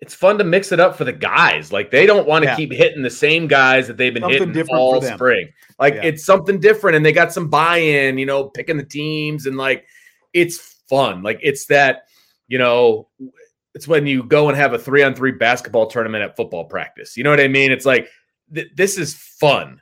It's 0.00 0.14
fun 0.14 0.36
to 0.38 0.44
mix 0.44 0.72
it 0.72 0.80
up 0.80 0.96
for 0.96 1.04
the 1.04 1.12
guys. 1.12 1.72
Like 1.72 1.90
they 1.90 2.06
don't 2.06 2.26
want 2.26 2.44
to 2.44 2.50
yeah. 2.50 2.56
keep 2.56 2.72
hitting 2.72 3.02
the 3.02 3.10
same 3.10 3.46
guys 3.46 3.86
that 3.86 3.96
they've 3.96 4.12
been 4.12 4.22
something 4.22 4.52
hitting 4.52 4.74
all 4.74 5.00
spring. 5.00 5.48
Like 5.78 5.94
yeah. 5.94 6.04
it's 6.04 6.24
something 6.24 6.60
different, 6.60 6.96
and 6.96 7.04
they 7.04 7.12
got 7.12 7.32
some 7.32 7.48
buy-in. 7.48 8.18
You 8.18 8.26
know, 8.26 8.44
picking 8.44 8.76
the 8.76 8.84
teams 8.84 9.46
and 9.46 9.56
like 9.56 9.86
it's 10.32 10.58
fun. 10.88 11.22
Like 11.22 11.40
it's 11.42 11.66
that 11.66 12.08
you 12.48 12.58
know, 12.58 13.08
it's 13.74 13.88
when 13.88 14.06
you 14.06 14.22
go 14.22 14.48
and 14.48 14.56
have 14.56 14.72
a 14.72 14.78
three-on-three 14.78 15.32
basketball 15.32 15.86
tournament 15.86 16.22
at 16.22 16.36
football 16.36 16.64
practice. 16.64 17.16
You 17.16 17.24
know 17.24 17.30
what 17.30 17.40
I 17.40 17.48
mean? 17.48 17.72
It's 17.72 17.86
like 17.86 18.08
th- 18.54 18.70
this 18.76 18.98
is 18.98 19.14
fun 19.14 19.80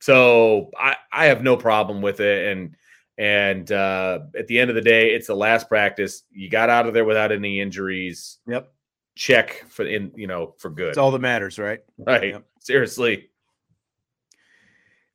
so 0.00 0.70
I, 0.78 0.96
I 1.12 1.26
have 1.26 1.42
no 1.42 1.56
problem 1.56 2.02
with 2.02 2.20
it. 2.20 2.50
And 2.50 2.74
and 3.18 3.70
uh, 3.70 4.20
at 4.36 4.46
the 4.46 4.58
end 4.58 4.70
of 4.70 4.76
the 4.76 4.82
day, 4.82 5.14
it's 5.14 5.26
the 5.26 5.34
last 5.34 5.68
practice. 5.68 6.22
You 6.30 6.48
got 6.48 6.70
out 6.70 6.86
of 6.86 6.94
there 6.94 7.04
without 7.04 7.32
any 7.32 7.60
injuries. 7.60 8.38
Yep. 8.46 8.72
Check 9.16 9.64
for 9.68 9.86
in 9.86 10.12
you 10.14 10.26
know 10.26 10.54
for 10.58 10.70
good. 10.70 10.88
It's 10.90 10.98
all 10.98 11.10
that 11.10 11.20
matters, 11.20 11.58
right? 11.58 11.80
Right. 11.98 12.30
Yep. 12.30 12.44
Seriously. 12.60 13.30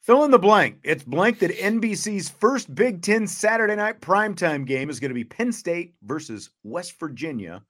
Fill 0.01 0.23
in 0.23 0.29
the 0.29 0.37
blank. 0.37 0.77
It's 0.83 1.03
blank 1.03 1.39
that 1.39 1.49
NBC's 1.49 2.29
first 2.29 2.73
Big 2.75 3.01
Ten 3.01 3.25
Saturday 3.25 3.75
night 3.75 4.01
primetime 4.01 4.63
game 4.63 4.91
is 4.91 4.99
going 4.99 5.09
to 5.09 5.15
be 5.15 5.23
Penn 5.23 5.51
State 5.51 5.95
versus 6.03 6.51
West 6.63 6.99
Virginia 6.99 7.63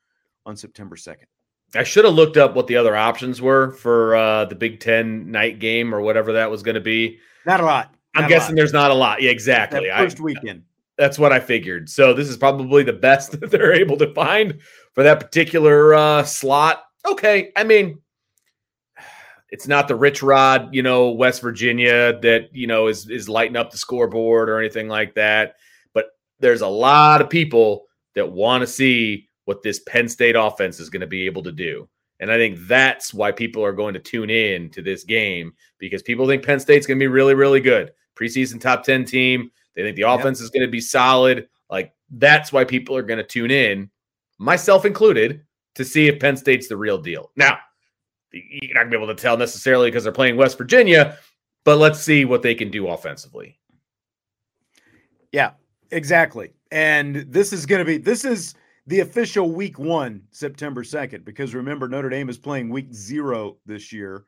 on 0.46 0.58
September 0.58 0.98
2nd. 0.98 1.24
I 1.76 1.84
should 1.84 2.04
have 2.04 2.14
looked 2.14 2.36
up 2.36 2.54
what 2.54 2.68
the 2.68 2.76
other 2.76 2.96
options 2.96 3.42
were 3.42 3.72
for 3.72 4.18
uh, 4.18 4.46
the 4.46 4.56
Big 4.56 4.82
Ten 4.82 5.32
night 5.32 5.60
game 5.60 5.96
or 5.96 6.02
whatever 6.02 6.34
that 6.34 6.52
was 6.52 6.62
going 6.62 6.76
to 6.76 6.82
be. 6.82 7.20
Not 7.46 7.62
a 7.62 7.66
lot. 7.66 7.96
Not 8.14 8.26
I'm 8.26 8.30
guessing 8.30 8.56
lot. 8.56 8.58
there's 8.58 8.74
not 8.74 8.92
a 8.92 8.96
lot. 8.96 9.22
Yeah, 9.22 9.32
exactly. 9.32 9.88
That 9.88 10.00
first 10.00 10.20
I, 10.20 10.24
weekend. 10.24 10.64
That's 10.98 11.20
what 11.20 11.34
I 11.34 11.40
figured. 11.40 11.90
So 11.90 12.14
this 12.14 12.30
is 12.30 12.38
probably 12.38 12.84
the 12.84 12.94
best 12.94 13.32
that 13.40 13.52
they're 13.52 13.74
able 13.74 13.98
to 13.98 14.14
find 14.14 14.60
for 14.94 15.04
that 15.04 15.20
particular 15.20 15.94
uh, 15.94 16.24
slot. 16.24 16.84
Okay, 17.06 17.52
I 17.56 17.64
mean, 17.64 18.02
it's 19.50 19.68
not 19.68 19.88
the 19.88 19.96
rich 19.96 20.24
rod, 20.24 20.74
you 20.74 20.84
know, 20.84 21.12
West 21.12 21.42
Virginia 21.42 22.20
that 22.22 22.50
you 22.54 22.68
know 22.68 22.88
is 22.88 23.10
is 23.10 23.30
lighting 23.30 23.58
up 23.58 23.72
the 23.72 23.78
scoreboard 23.78 24.50
or 24.50 24.60
anything 24.60 24.88
like 24.88 25.16
that. 25.16 25.56
But 25.94 26.08
there's 26.40 26.62
a 26.62 26.68
lot 26.68 27.22
of 27.22 27.30
people 27.30 27.86
that 28.16 28.32
want 28.32 28.62
to 28.62 28.68
see 28.68 29.28
what 29.46 29.62
this 29.62 29.80
Penn 29.80 30.10
State 30.10 30.36
offense 30.36 30.80
is 30.80 30.90
going 30.90 31.02
to 31.02 31.08
be 31.08 31.26
able 31.26 31.44
to 31.44 31.52
do. 31.52 31.88
And 32.20 32.32
I 32.32 32.38
think 32.38 32.60
that's 32.68 33.14
why 33.14 33.32
people 33.32 33.64
are 33.64 33.74
going 33.74 33.94
to 33.94 34.00
tune 34.00 34.30
in 34.30 34.70
to 34.72 34.82
this 34.82 35.04
game 35.04 35.54
because 35.80 36.02
people 36.02 36.28
think 36.28 36.46
Penn 36.46 36.60
State's 36.60 36.88
going 36.88 36.98
to 36.98 37.04
be 37.04 37.08
really, 37.08 37.36
really 37.36 37.60
good. 37.60 37.92
Preseason 38.18 38.60
top 38.60 38.84
10 38.84 39.06
team. 39.06 39.52
They 39.76 39.84
think 39.84 39.96
the 39.96 40.04
offense 40.04 40.40
yep. 40.40 40.46
is 40.46 40.50
going 40.50 40.66
to 40.66 40.72
be 40.72 40.82
solid. 40.82 41.48
Like 41.70 41.94
that's 42.10 42.52
why 42.52 42.64
people 42.64 42.96
are 42.96 43.04
going 43.04 43.18
to 43.18 43.24
tune 43.24 43.52
in, 43.52 43.90
myself 44.38 44.86
included, 44.86 45.42
to 45.76 45.84
see 45.84 46.08
if 46.08 46.20
Penn 46.20 46.38
State's 46.38 46.68
the 46.68 46.78
real 46.78 46.98
deal. 46.98 47.32
Now, 47.36 47.58
you're 48.32 48.74
not 48.74 48.82
going 48.82 48.92
to 48.92 48.98
be 48.98 49.04
able 49.04 49.16
to 49.16 49.22
tell 49.22 49.38
necessarily 49.38 49.90
because 49.90 50.04
they're 50.04 50.14
playing 50.14 50.38
West 50.38 50.58
Virginia, 50.58 51.18
but 51.64 51.78
let's 51.78 52.00
see 52.00 52.26
what 52.26 52.42
they 52.42 52.56
can 52.56 52.72
do 52.72 52.88
offensively. 52.88 53.58
Yeah, 55.32 55.52
exactly. 55.92 56.54
And 56.72 57.26
this 57.30 57.52
is 57.52 57.66
going 57.66 57.80
to 57.80 57.86
be, 57.86 57.98
this 57.98 58.24
is, 58.24 58.56
the 58.88 59.00
official 59.00 59.52
week 59.52 59.80
one, 59.80 60.22
September 60.32 60.84
2nd, 60.84 61.26
because 61.26 61.56
remember, 61.56 61.88
Notre 61.88 62.10
Dame 62.10 62.30
is 62.30 62.38
playing 62.38 62.70
week 62.70 62.94
zero 62.94 63.58
this 63.66 63.92
year 63.92 64.26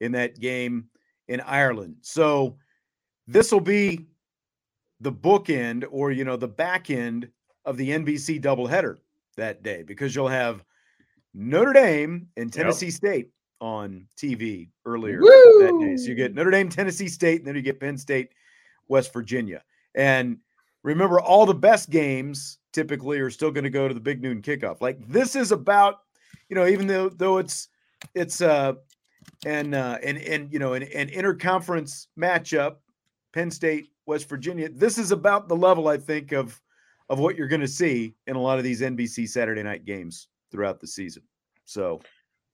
in 0.00 0.12
that 0.12 0.40
game 0.40 0.86
in 1.28 1.40
Ireland. 1.42 1.96
So 2.00 2.56
this 3.28 3.52
will 3.52 3.60
be 3.60 4.06
the 5.00 5.12
bookend 5.12 5.84
or, 5.90 6.10
you 6.10 6.24
know, 6.24 6.36
the 6.36 6.48
back 6.48 6.90
end 6.90 7.28
of 7.64 7.76
the 7.76 7.90
NBC 7.90 8.42
doubleheader 8.42 8.98
that 9.36 9.62
day 9.62 9.82
because 9.82 10.14
you'll 10.14 10.28
have 10.28 10.64
Notre 11.34 11.72
Dame 11.72 12.28
and 12.36 12.52
Tennessee 12.52 12.86
yep. 12.86 12.94
State 12.94 13.30
on 13.60 14.06
TV 14.16 14.70
earlier 14.84 15.20
Woo! 15.20 15.28
that 15.60 15.78
day. 15.80 15.96
So 15.96 16.08
you 16.08 16.14
get 16.14 16.34
Notre 16.34 16.50
Dame, 16.50 16.68
Tennessee 16.68 17.08
State, 17.08 17.40
and 17.40 17.46
then 17.46 17.54
you 17.54 17.62
get 17.62 17.80
Penn 17.80 17.98
State, 17.98 18.30
West 18.88 19.12
Virginia. 19.12 19.62
And 19.94 20.38
remember, 20.82 21.20
all 21.20 21.46
the 21.46 21.54
best 21.54 21.90
games 21.90 22.58
typically 22.72 23.18
are 23.20 23.30
still 23.30 23.50
going 23.50 23.64
to 23.64 23.70
go 23.70 23.88
to 23.88 23.94
the 23.94 24.00
big 24.00 24.22
noon 24.22 24.42
kickoff. 24.42 24.80
Like 24.80 25.06
this 25.08 25.36
is 25.36 25.52
about, 25.52 26.00
you 26.48 26.56
know, 26.56 26.66
even 26.66 26.86
though 26.86 27.08
though 27.08 27.38
it's 27.38 27.68
it's 28.14 28.40
uh 28.40 28.74
and 29.44 29.74
uh 29.74 29.98
and 30.02 30.18
and 30.18 30.52
you 30.52 30.58
know 30.58 30.72
an, 30.74 30.84
an 30.84 31.08
interconference 31.08 32.06
matchup, 32.18 32.76
Penn 33.32 33.50
State, 33.50 33.90
West 34.10 34.28
Virginia. 34.28 34.68
This 34.68 34.98
is 34.98 35.12
about 35.12 35.48
the 35.48 35.56
level 35.56 35.88
I 35.88 35.96
think 35.96 36.32
of 36.32 36.60
of 37.08 37.18
what 37.18 37.36
you're 37.36 37.48
going 37.48 37.60
to 37.60 37.68
see 37.68 38.14
in 38.26 38.36
a 38.36 38.40
lot 38.40 38.58
of 38.58 38.64
these 38.64 38.82
NBC 38.82 39.28
Saturday 39.28 39.62
night 39.62 39.84
games 39.84 40.28
throughout 40.50 40.80
the 40.80 40.86
season. 40.86 41.22
So, 41.64 42.00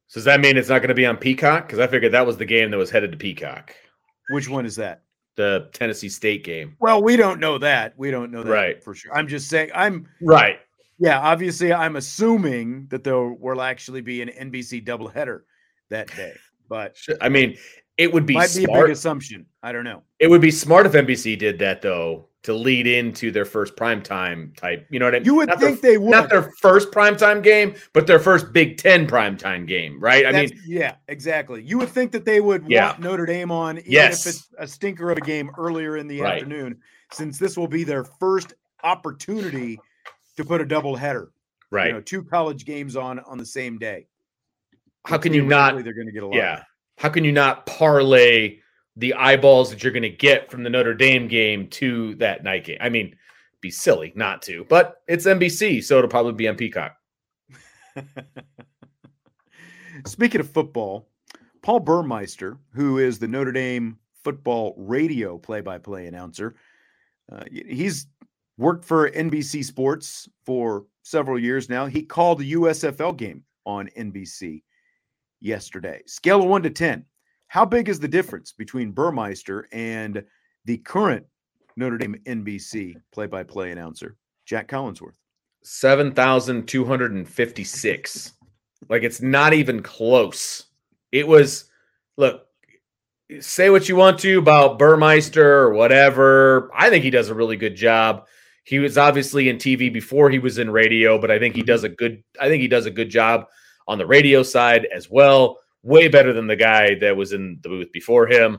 so 0.06 0.20
does 0.20 0.24
that 0.24 0.40
mean 0.40 0.56
it's 0.56 0.68
not 0.68 0.78
going 0.78 0.88
to 0.88 0.94
be 0.94 1.06
on 1.06 1.16
Peacock? 1.16 1.66
Because 1.66 1.78
I 1.78 1.86
figured 1.86 2.12
that 2.12 2.26
was 2.26 2.36
the 2.36 2.44
game 2.44 2.70
that 2.70 2.76
was 2.76 2.90
headed 2.90 3.10
to 3.12 3.18
Peacock. 3.18 3.74
Which 4.30 4.48
one 4.48 4.66
is 4.66 4.76
that? 4.76 5.02
the 5.36 5.68
Tennessee 5.72 6.08
State 6.08 6.44
game. 6.44 6.76
Well, 6.80 7.02
we 7.02 7.16
don't 7.16 7.38
know 7.38 7.58
that. 7.58 7.92
We 7.96 8.10
don't 8.10 8.32
know 8.32 8.42
that 8.42 8.50
right. 8.50 8.82
for 8.82 8.94
sure. 8.94 9.14
I'm 9.14 9.28
just 9.28 9.48
saying 9.48 9.70
I'm 9.74 10.08
right. 10.20 10.58
Yeah, 10.98 11.20
obviously 11.20 11.72
I'm 11.72 11.96
assuming 11.96 12.86
that 12.88 13.04
there 13.04 13.22
will 13.22 13.60
actually 13.60 14.00
be 14.00 14.22
an 14.22 14.30
NBC 14.30 14.84
doubleheader 14.84 15.42
that 15.90 16.08
day. 16.16 16.32
but 16.68 16.96
I 17.20 17.28
mean, 17.28 17.56
it 17.98 18.12
would 18.12 18.26
be 18.26 18.34
might 18.34 18.46
smart. 18.50 18.66
be 18.72 18.78
a 18.78 18.82
big 18.84 18.90
assumption. 18.92 19.46
I 19.62 19.72
don't 19.72 19.84
know. 19.84 20.02
It 20.18 20.28
would 20.28 20.40
be 20.40 20.50
smart 20.50 20.86
if 20.86 20.92
NBC 20.92 21.38
did 21.38 21.58
that 21.60 21.82
though 21.82 22.28
to 22.42 22.54
lead 22.54 22.86
into 22.86 23.32
their 23.32 23.44
first 23.44 23.74
primetime 23.74 24.54
type. 24.56 24.86
You 24.88 25.00
know 25.00 25.06
what 25.06 25.14
I 25.16 25.18
mean? 25.18 25.24
You 25.26 25.34
would 25.34 25.48
not 25.48 25.58
think 25.58 25.80
their, 25.80 25.92
they 25.92 25.98
would. 25.98 26.10
Not 26.12 26.30
their 26.30 26.52
first 26.60 26.92
primetime 26.92 27.42
game, 27.42 27.74
but 27.92 28.06
their 28.06 28.20
first 28.20 28.52
Big 28.52 28.76
Ten 28.78 29.04
primetime 29.06 29.66
game, 29.66 29.98
right? 29.98 30.24
I 30.24 30.30
That's- 30.30 30.52
mean, 30.52 30.62
yeah, 30.66 30.94
exactly. 31.08 31.62
You 31.62 31.78
would 31.78 31.88
think 31.88 32.12
that 32.12 32.24
they 32.24 32.40
would 32.40 32.64
Yeah. 32.68 32.90
want 32.90 33.00
Notre 33.00 33.26
Dame 33.26 33.50
on, 33.50 33.78
even 33.78 33.90
Yes. 33.90 34.26
if 34.26 34.34
it's 34.34 34.48
a 34.58 34.66
stinker 34.68 35.10
of 35.10 35.18
a 35.18 35.22
game 35.22 35.50
earlier 35.58 35.96
in 35.96 36.06
the 36.06 36.20
Right. 36.20 36.34
afternoon, 36.34 36.78
since 37.12 37.36
this 37.38 37.56
will 37.56 37.66
be 37.66 37.82
their 37.82 38.04
first 38.04 38.54
opportunity 38.84 39.80
to 40.36 40.44
put 40.44 40.60
a 40.60 40.64
double 40.66 40.94
header. 40.96 41.30
right. 41.72 41.88
You 41.88 41.92
know, 41.94 42.00
two 42.00 42.22
college 42.22 42.64
games 42.64 42.94
on 42.94 43.18
on 43.20 43.38
the 43.38 43.44
same 43.46 43.76
day. 43.76 44.06
How 45.04 45.18
can 45.18 45.32
you 45.32 45.44
not? 45.44 45.74
They're 45.82 45.92
going 45.94 46.06
to 46.06 46.12
get 46.12 46.22
a 46.22 46.26
lot. 46.26 46.36
Yeah. 46.36 46.62
How 46.96 47.08
can 47.08 47.24
you 47.24 47.32
not 47.32 47.66
parlay 47.66 48.58
the 48.96 49.14
eyeballs 49.14 49.70
that 49.70 49.82
you're 49.82 49.92
going 49.92 50.02
to 50.02 50.08
get 50.08 50.50
from 50.50 50.62
the 50.62 50.70
Notre 50.70 50.94
Dame 50.94 51.28
game 51.28 51.68
to 51.68 52.14
that 52.16 52.42
night 52.42 52.64
game? 52.64 52.78
I 52.80 52.88
mean, 52.88 53.14
be 53.60 53.70
silly 53.70 54.12
not 54.16 54.42
to, 54.42 54.64
but 54.68 55.02
it's 55.06 55.26
NBC, 55.26 55.84
so 55.84 55.98
it'll 55.98 56.08
probably 56.08 56.32
be 56.32 56.48
on 56.48 56.56
Peacock. 56.56 56.96
Speaking 60.06 60.40
of 60.40 60.50
football, 60.50 61.08
Paul 61.62 61.80
Burmeister, 61.80 62.58
who 62.72 62.98
is 62.98 63.18
the 63.18 63.28
Notre 63.28 63.52
Dame 63.52 63.98
football 64.22 64.74
radio 64.76 65.38
play-by-play 65.38 66.06
announcer, 66.06 66.56
uh, 67.30 67.44
he's 67.50 68.06
worked 68.56 68.84
for 68.84 69.10
NBC 69.10 69.64
Sports 69.64 70.28
for 70.44 70.86
several 71.02 71.38
years 71.38 71.68
now. 71.68 71.86
He 71.86 72.02
called 72.02 72.38
the 72.38 72.52
USFL 72.52 73.16
game 73.16 73.44
on 73.64 73.88
NBC 73.98 74.62
yesterday. 75.40 76.02
Scale 76.06 76.42
of 76.42 76.48
one 76.48 76.62
to 76.62 76.70
ten. 76.70 77.04
How 77.48 77.64
big 77.64 77.88
is 77.88 78.00
the 78.00 78.08
difference 78.08 78.52
between 78.52 78.90
Burmeister 78.90 79.68
and 79.72 80.24
the 80.64 80.78
current 80.78 81.24
Notre 81.76 81.98
Dame 81.98 82.16
NBC 82.26 82.96
play-by-play 83.12 83.70
announcer, 83.70 84.16
Jac 84.44 84.66
Collinsworth? 84.68 85.14
7,256. 85.62 88.32
like 88.88 89.02
it's 89.02 89.20
not 89.20 89.52
even 89.52 89.82
close. 89.82 90.64
It 91.12 91.26
was, 91.26 91.64
look, 92.16 92.46
say 93.40 93.70
what 93.70 93.88
you 93.88 93.96
want 93.96 94.18
to 94.20 94.38
about 94.38 94.78
Burmeister 94.78 95.58
or 95.58 95.72
whatever. 95.72 96.70
I 96.74 96.90
think 96.90 97.04
he 97.04 97.10
does 97.10 97.28
a 97.28 97.34
really 97.34 97.56
good 97.56 97.74
job. 97.74 98.26
He 98.64 98.78
was 98.78 98.98
obviously 98.98 99.48
in 99.48 99.58
TV 99.58 99.92
before 99.92 100.30
he 100.30 100.38
was 100.38 100.58
in 100.58 100.70
radio, 100.70 101.20
but 101.20 101.30
I 101.30 101.38
think 101.38 101.54
he 101.54 101.62
mm-hmm. 101.62 101.66
does 101.66 101.84
a 101.84 101.88
good, 101.88 102.22
I 102.40 102.48
think 102.48 102.62
he 102.62 102.68
does 102.68 102.86
a 102.86 102.90
good 102.90 103.10
job 103.10 103.46
on 103.88 103.98
the 103.98 104.06
radio 104.06 104.42
side 104.42 104.86
as 104.86 105.10
well. 105.10 105.58
Way 105.82 106.08
better 106.08 106.32
than 106.32 106.46
the 106.46 106.56
guy 106.56 106.94
that 106.96 107.16
was 107.16 107.32
in 107.32 107.58
the 107.62 107.68
booth 107.68 107.92
before 107.92 108.26
him, 108.26 108.58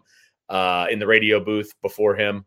uh, 0.50 0.88
in 0.89 1.00
the 1.00 1.07
radio 1.07 1.39
booth 1.43 1.72
before 1.81 2.15
him. 2.15 2.46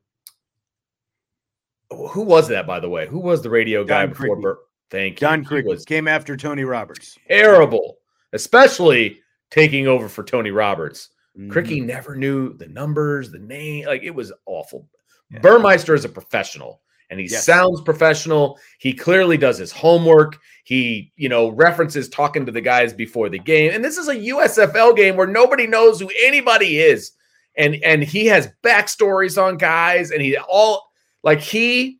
Who 1.91 2.23
was 2.23 2.49
that, 2.49 2.67
by 2.67 2.81
the 2.81 2.89
way? 2.89 3.07
Who 3.07 3.19
was 3.19 3.43
the 3.43 3.51
radio 3.51 3.85
guy 3.85 4.07
Don 4.07 4.11
before. 4.11 4.41
Bur- 4.41 4.59
Thank 4.91 5.15
you. 5.21 5.27
John 5.27 5.41
He 5.41 5.47
Crick 5.47 5.67
was 5.67 5.85
came 5.85 6.09
after 6.09 6.37
Tony 6.37 6.65
Roberts. 6.65 7.17
terrible, 7.29 7.99
especially 8.33 9.21
taking 9.51 9.87
over 9.87 10.09
for 10.09 10.25
Tony 10.25 10.51
Roberts. 10.51 11.11
Mhm. 11.39 11.51
Criqui 11.53 11.85
never 11.85 12.17
knew 12.17 12.55
the 12.57 12.67
numbers, 12.69 13.31
the 13.31 13.39
name. 13.39 13.87
Like 13.87 14.03
it 14.03 14.15
was 14.15 14.33
awful. 14.47 14.89
Yeah. 15.31 15.41
Burmeister 15.41 15.95
is 15.95 16.05
a 16.05 16.09
professional 16.09 16.83
and 17.11 17.19
he 17.21 17.27
Yes. 17.27 17.45
sounds 17.45 17.81
professional. 17.83 18.59
He 18.79 18.93
clearly 18.95 19.37
does 19.37 19.59
his 19.59 19.73
homework. 19.73 20.39
He, 20.65 21.13
you 21.17 21.29
know, 21.29 21.49
references 21.51 22.09
talking 22.09 22.47
to 22.47 22.53
the 22.53 22.61
guys 22.61 22.93
before 22.93 23.29
the 23.29 23.39
game. 23.39 23.73
And 23.75 23.85
this 23.85 23.99
is 23.99 24.09
a 24.09 24.15
USFL 24.15 24.97
game 24.97 25.17
where 25.17 25.27
nobody 25.27 25.67
knows 25.67 26.01
who 26.01 26.11
anybody 26.23 26.79
is. 26.79 27.13
And 27.57 27.77
and 27.83 28.03
he 28.03 28.27
has 28.27 28.49
backstories 28.63 29.43
on 29.43 29.57
guys 29.57 30.13
and 30.13 30.23
he 30.23 30.37
all 30.39 30.89
like 31.25 31.41
he 31.41 31.99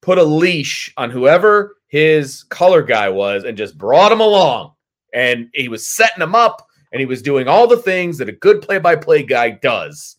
put 0.00 0.18
a 0.18 0.22
leash 0.22 0.92
on 0.96 1.10
whoever 1.10 1.76
his 1.88 2.44
color 2.44 2.82
guy 2.82 3.08
was 3.08 3.44
and 3.44 3.56
just 3.58 3.76
brought 3.76 4.12
him 4.12 4.20
along. 4.20 4.72
And 5.12 5.48
he 5.54 5.68
was 5.68 5.94
setting 5.96 6.22
him 6.22 6.34
up 6.34 6.66
and 6.92 7.00
he 7.00 7.06
was 7.06 7.22
doing 7.22 7.48
all 7.48 7.66
the 7.66 7.76
things 7.76 8.18
that 8.18 8.28
a 8.28 8.32
good 8.32 8.62
play-by-play 8.62 9.24
guy 9.24 9.50
does. 9.50 10.16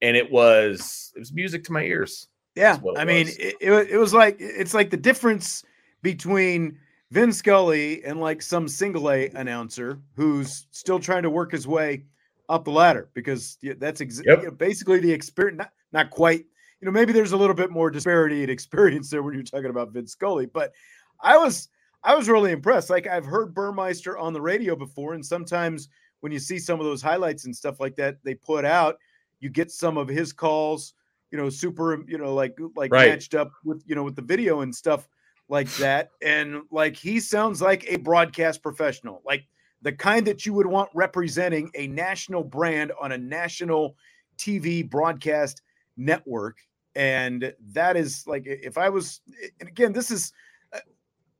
And 0.00 0.16
it 0.16 0.30
was 0.30 1.12
it 1.16 1.18
was 1.18 1.32
music 1.32 1.64
to 1.64 1.72
my 1.72 1.82
ears. 1.82 2.28
Yeah, 2.54 2.78
I 2.96 3.04
mean, 3.04 3.26
was. 3.26 3.36
it, 3.36 3.56
it, 3.60 3.90
it 3.92 3.96
was 3.98 4.12
like 4.12 4.36
it's 4.38 4.74
like 4.74 4.90
the 4.90 4.96
difference 4.96 5.64
between 6.02 6.78
Vin 7.10 7.32
Scully 7.32 8.04
and 8.04 8.20
like 8.20 8.42
some 8.42 8.68
single 8.68 9.10
A 9.10 9.28
announcer 9.30 10.00
who's 10.16 10.66
still 10.70 10.98
trying 10.98 11.22
to 11.22 11.30
work 11.30 11.52
his 11.52 11.66
way 11.66 12.04
up 12.48 12.64
the 12.64 12.70
ladder 12.70 13.08
because 13.14 13.56
yeah, 13.62 13.72
that's 13.78 14.00
ex- 14.00 14.20
Yep. 14.24 14.38
you 14.40 14.44
know, 14.46 14.50
basically 14.50 14.98
the 15.00 15.10
experience. 15.12 15.58
Not, 15.58 15.70
not 15.92 16.10
quite. 16.10 16.44
You 16.80 16.86
know, 16.86 16.92
maybe 16.92 17.12
there's 17.12 17.32
a 17.32 17.36
little 17.36 17.54
bit 17.54 17.70
more 17.70 17.90
disparity 17.90 18.42
in 18.42 18.50
experience 18.58 19.08
there 19.08 19.22
when 19.22 19.34
you're 19.34 19.42
talking 19.44 19.70
about 19.70 19.90
Vin 19.92 20.06
Scully, 20.06 20.46
but 20.46 20.72
I 21.20 21.36
was 21.38 21.68
I 22.04 22.14
was 22.14 22.28
really 22.28 22.52
impressed. 22.52 22.90
Like 22.90 23.06
I've 23.06 23.24
heard 23.24 23.54
Burmeister 23.54 24.18
on 24.18 24.32
the 24.32 24.40
radio 24.40 24.74
before, 24.76 25.14
and 25.14 25.24
sometimes 25.24 25.88
when 26.20 26.32
you 26.32 26.38
see 26.38 26.58
some 26.58 26.80
of 26.80 26.86
those 26.86 27.00
highlights 27.02 27.46
and 27.46 27.56
stuff 27.56 27.80
like 27.80 27.96
that 27.96 28.16
they 28.24 28.34
put 28.34 28.64
out, 28.64 28.98
you 29.40 29.48
get 29.48 29.70
some 29.70 29.96
of 29.96 30.08
his 30.08 30.32
calls 30.32 30.94
you 31.32 31.38
know, 31.38 31.48
super, 31.50 32.04
you 32.06 32.18
know, 32.18 32.34
like 32.34 32.56
like 32.76 32.92
Right. 32.92 33.08
matched 33.08 33.34
up 33.34 33.50
with 33.64 33.82
you 33.86 33.94
know 33.96 34.04
with 34.04 34.14
the 34.14 34.22
video 34.22 34.60
and 34.60 34.74
stuff 34.74 35.08
like 35.48 35.68
that. 35.76 36.10
And 36.22 36.62
like 36.70 36.94
he 36.96 37.18
sounds 37.18 37.60
like 37.60 37.84
a 37.88 37.96
broadcast 37.96 38.62
professional, 38.62 39.22
like 39.26 39.44
the 39.82 39.92
kind 39.92 40.26
that 40.28 40.46
you 40.46 40.52
would 40.54 40.66
want 40.66 40.90
representing 40.94 41.70
a 41.74 41.88
national 41.88 42.44
brand 42.44 42.92
on 43.00 43.12
a 43.12 43.18
national 43.18 43.96
TV 44.38 44.88
broadcast 44.88 45.62
network. 45.96 46.58
And 46.94 47.52
that 47.72 47.96
is 47.96 48.24
like 48.26 48.44
if 48.46 48.76
I 48.78 48.88
was, 48.90 49.20
and 49.58 49.68
again, 49.68 49.92
this 49.92 50.10
is. 50.10 50.32
uh, 50.72 50.78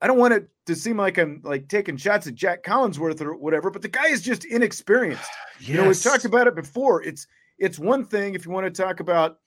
I 0.00 0.08
don't 0.08 0.18
want 0.18 0.34
it 0.34 0.48
to 0.66 0.74
seem 0.74 0.96
like 0.96 1.16
I'm 1.18 1.40
like 1.44 1.68
taking 1.68 1.96
shots 1.96 2.26
at 2.26 2.34
Jac 2.34 2.64
Collinsworth 2.64 3.20
or 3.20 3.36
whatever, 3.36 3.70
but 3.70 3.82
the 3.82 3.88
guy 3.88 4.08
is 4.08 4.20
just 4.22 4.44
inexperienced. 4.46 5.22
You 5.60 5.76
know, 5.76 5.86
we've 5.86 6.02
talked 6.02 6.24
about 6.24 6.48
it 6.48 6.56
before. 6.56 7.04
It's 7.04 7.28
it's 7.58 7.78
one 7.78 8.04
thing 8.04 8.34
if 8.34 8.44
you 8.44 8.50
want 8.50 8.66
to 8.66 8.82
talk 8.82 8.98
about, 8.98 9.38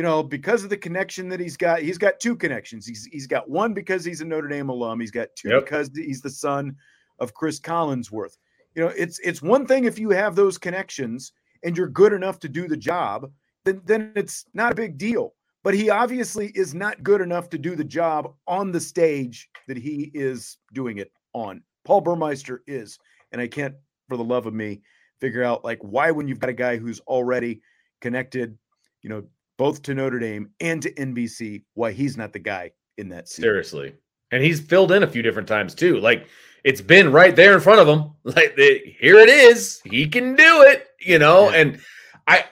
you 0.00 0.06
know, 0.06 0.22
because 0.22 0.64
of 0.64 0.70
the 0.70 0.78
connection 0.78 1.28
that 1.28 1.40
he's 1.40 1.58
got. 1.58 1.82
He's 1.82 1.98
got 1.98 2.18
two 2.20 2.34
connections. 2.34 2.86
He's 2.86 3.06
he's 3.12 3.26
got 3.26 3.50
one 3.50 3.74
because 3.74 4.02
he's 4.02 4.22
a 4.22 4.24
Notre 4.24 4.48
Dame 4.48 4.70
alum. 4.70 4.98
He's 4.98 5.10
got 5.10 5.28
two 5.36 5.50
Yep. 5.50 5.64
because 5.64 5.90
he's 5.94 6.22
the 6.22 6.30
son 6.30 6.74
of 7.18 7.34
Chris 7.34 7.60
Collinsworth. 7.60 8.38
You 8.74 8.84
know, 8.84 8.92
it's 8.96 9.18
it's 9.18 9.42
one 9.42 9.66
thing 9.66 9.84
if 9.84 9.98
you 9.98 10.08
have 10.08 10.34
those 10.34 10.56
connections 10.56 11.32
and 11.64 11.76
you're 11.76 11.86
good 11.86 12.14
enough 12.14 12.38
to 12.38 12.48
do 12.48 12.66
the 12.66 12.78
job, 12.78 13.30
then 13.66 13.82
then 13.84 14.12
it's 14.16 14.46
not 14.54 14.72
a 14.72 14.74
big 14.74 14.96
deal. 14.96 15.34
But 15.62 15.74
he 15.74 15.90
obviously 15.90 16.46
is 16.54 16.74
not 16.74 17.02
good 17.02 17.20
enough 17.20 17.50
to 17.50 17.58
do 17.58 17.76
the 17.76 17.84
job 17.84 18.32
on 18.46 18.72
the 18.72 18.80
stage 18.80 19.50
that 19.68 19.76
he 19.76 20.10
is 20.14 20.56
doing 20.72 20.96
it 20.96 21.12
on. 21.34 21.62
Paul 21.84 22.00
Burmeister 22.00 22.62
is, 22.66 22.98
and 23.32 23.38
I 23.42 23.48
can't, 23.48 23.74
for 24.08 24.16
the 24.16 24.24
love 24.24 24.46
of 24.46 24.54
me, 24.54 24.80
figure 25.20 25.44
out 25.44 25.62
like 25.62 25.80
why 25.82 26.10
when 26.10 26.26
you've 26.26 26.40
got 26.40 26.48
a 26.48 26.54
guy 26.54 26.78
who's 26.78 27.00
already 27.00 27.60
connected, 28.00 28.56
you 29.02 29.10
know, 29.10 29.24
both 29.60 29.82
to 29.82 29.94
Notre 29.94 30.18
Dame 30.18 30.48
and 30.60 30.80
to 30.80 30.90
NBC, 30.94 31.64
why 31.74 31.92
he's 31.92 32.16
not 32.16 32.32
the 32.32 32.38
guy 32.38 32.72
in 32.96 33.10
that 33.10 33.28
seat. 33.28 33.42
Seriously. 33.42 33.92
And 34.30 34.42
he's 34.42 34.58
filled 34.58 34.90
in 34.90 35.02
a 35.02 35.06
few 35.06 35.20
different 35.20 35.46
times 35.46 35.74
too. 35.74 36.00
Like 36.00 36.28
it's 36.64 36.80
been 36.80 37.12
right 37.12 37.36
there 37.36 37.52
in 37.52 37.60
front 37.60 37.78
of 37.78 37.86
him. 37.86 38.12
Like 38.24 38.56
the, 38.56 38.80
here 38.98 39.18
it 39.18 39.28
is. 39.28 39.82
He 39.84 40.08
can 40.08 40.34
do 40.34 40.62
it, 40.62 40.86
you 40.98 41.18
know? 41.18 41.50
Yeah. 41.50 41.56
And 41.56 41.80
I 42.26 42.46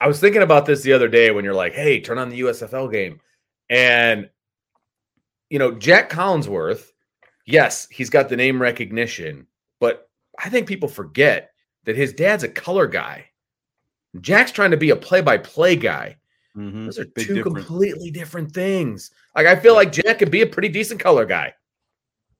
I 0.00 0.08
was 0.08 0.18
thinking 0.18 0.42
about 0.42 0.66
this 0.66 0.82
the 0.82 0.92
other 0.92 1.06
day 1.06 1.30
when 1.30 1.44
you're 1.44 1.54
like, 1.54 1.74
"Hey, 1.74 2.00
turn 2.00 2.18
on 2.18 2.28
the 2.28 2.40
USFL 2.40 2.90
game." 2.90 3.20
And 3.70 4.28
you 5.50 5.60
know, 5.60 5.70
Jac 5.70 6.10
Collinsworth, 6.10 6.88
yes, 7.46 7.86
he's 7.88 8.10
got 8.10 8.28
the 8.28 8.36
name 8.36 8.60
recognition, 8.60 9.46
but 9.78 10.10
I 10.40 10.48
think 10.48 10.66
people 10.66 10.88
forget 10.88 11.52
that 11.84 11.94
his 11.94 12.12
dad's 12.12 12.42
a 12.42 12.48
color 12.48 12.88
guy. 12.88 13.26
Jac's 14.20 14.50
trying 14.50 14.72
to 14.72 14.76
be 14.76 14.90
a 14.90 14.96
play-by-play 14.96 15.76
guy. 15.76 16.17
Mhm. 16.58 16.86
Those 16.86 16.98
are 16.98 17.04
Big 17.06 17.26
two 17.26 17.34
difference. 17.36 17.66
completely 17.66 18.10
different 18.10 18.52
things. 18.52 19.10
Like 19.36 19.46
I 19.46 19.54
feel 19.56 19.74
like 19.74 19.92
Jac 19.92 20.18
could 20.18 20.30
be 20.30 20.42
a 20.42 20.46
pretty 20.46 20.68
decent 20.68 20.98
color 21.00 21.24
guy. 21.24 21.54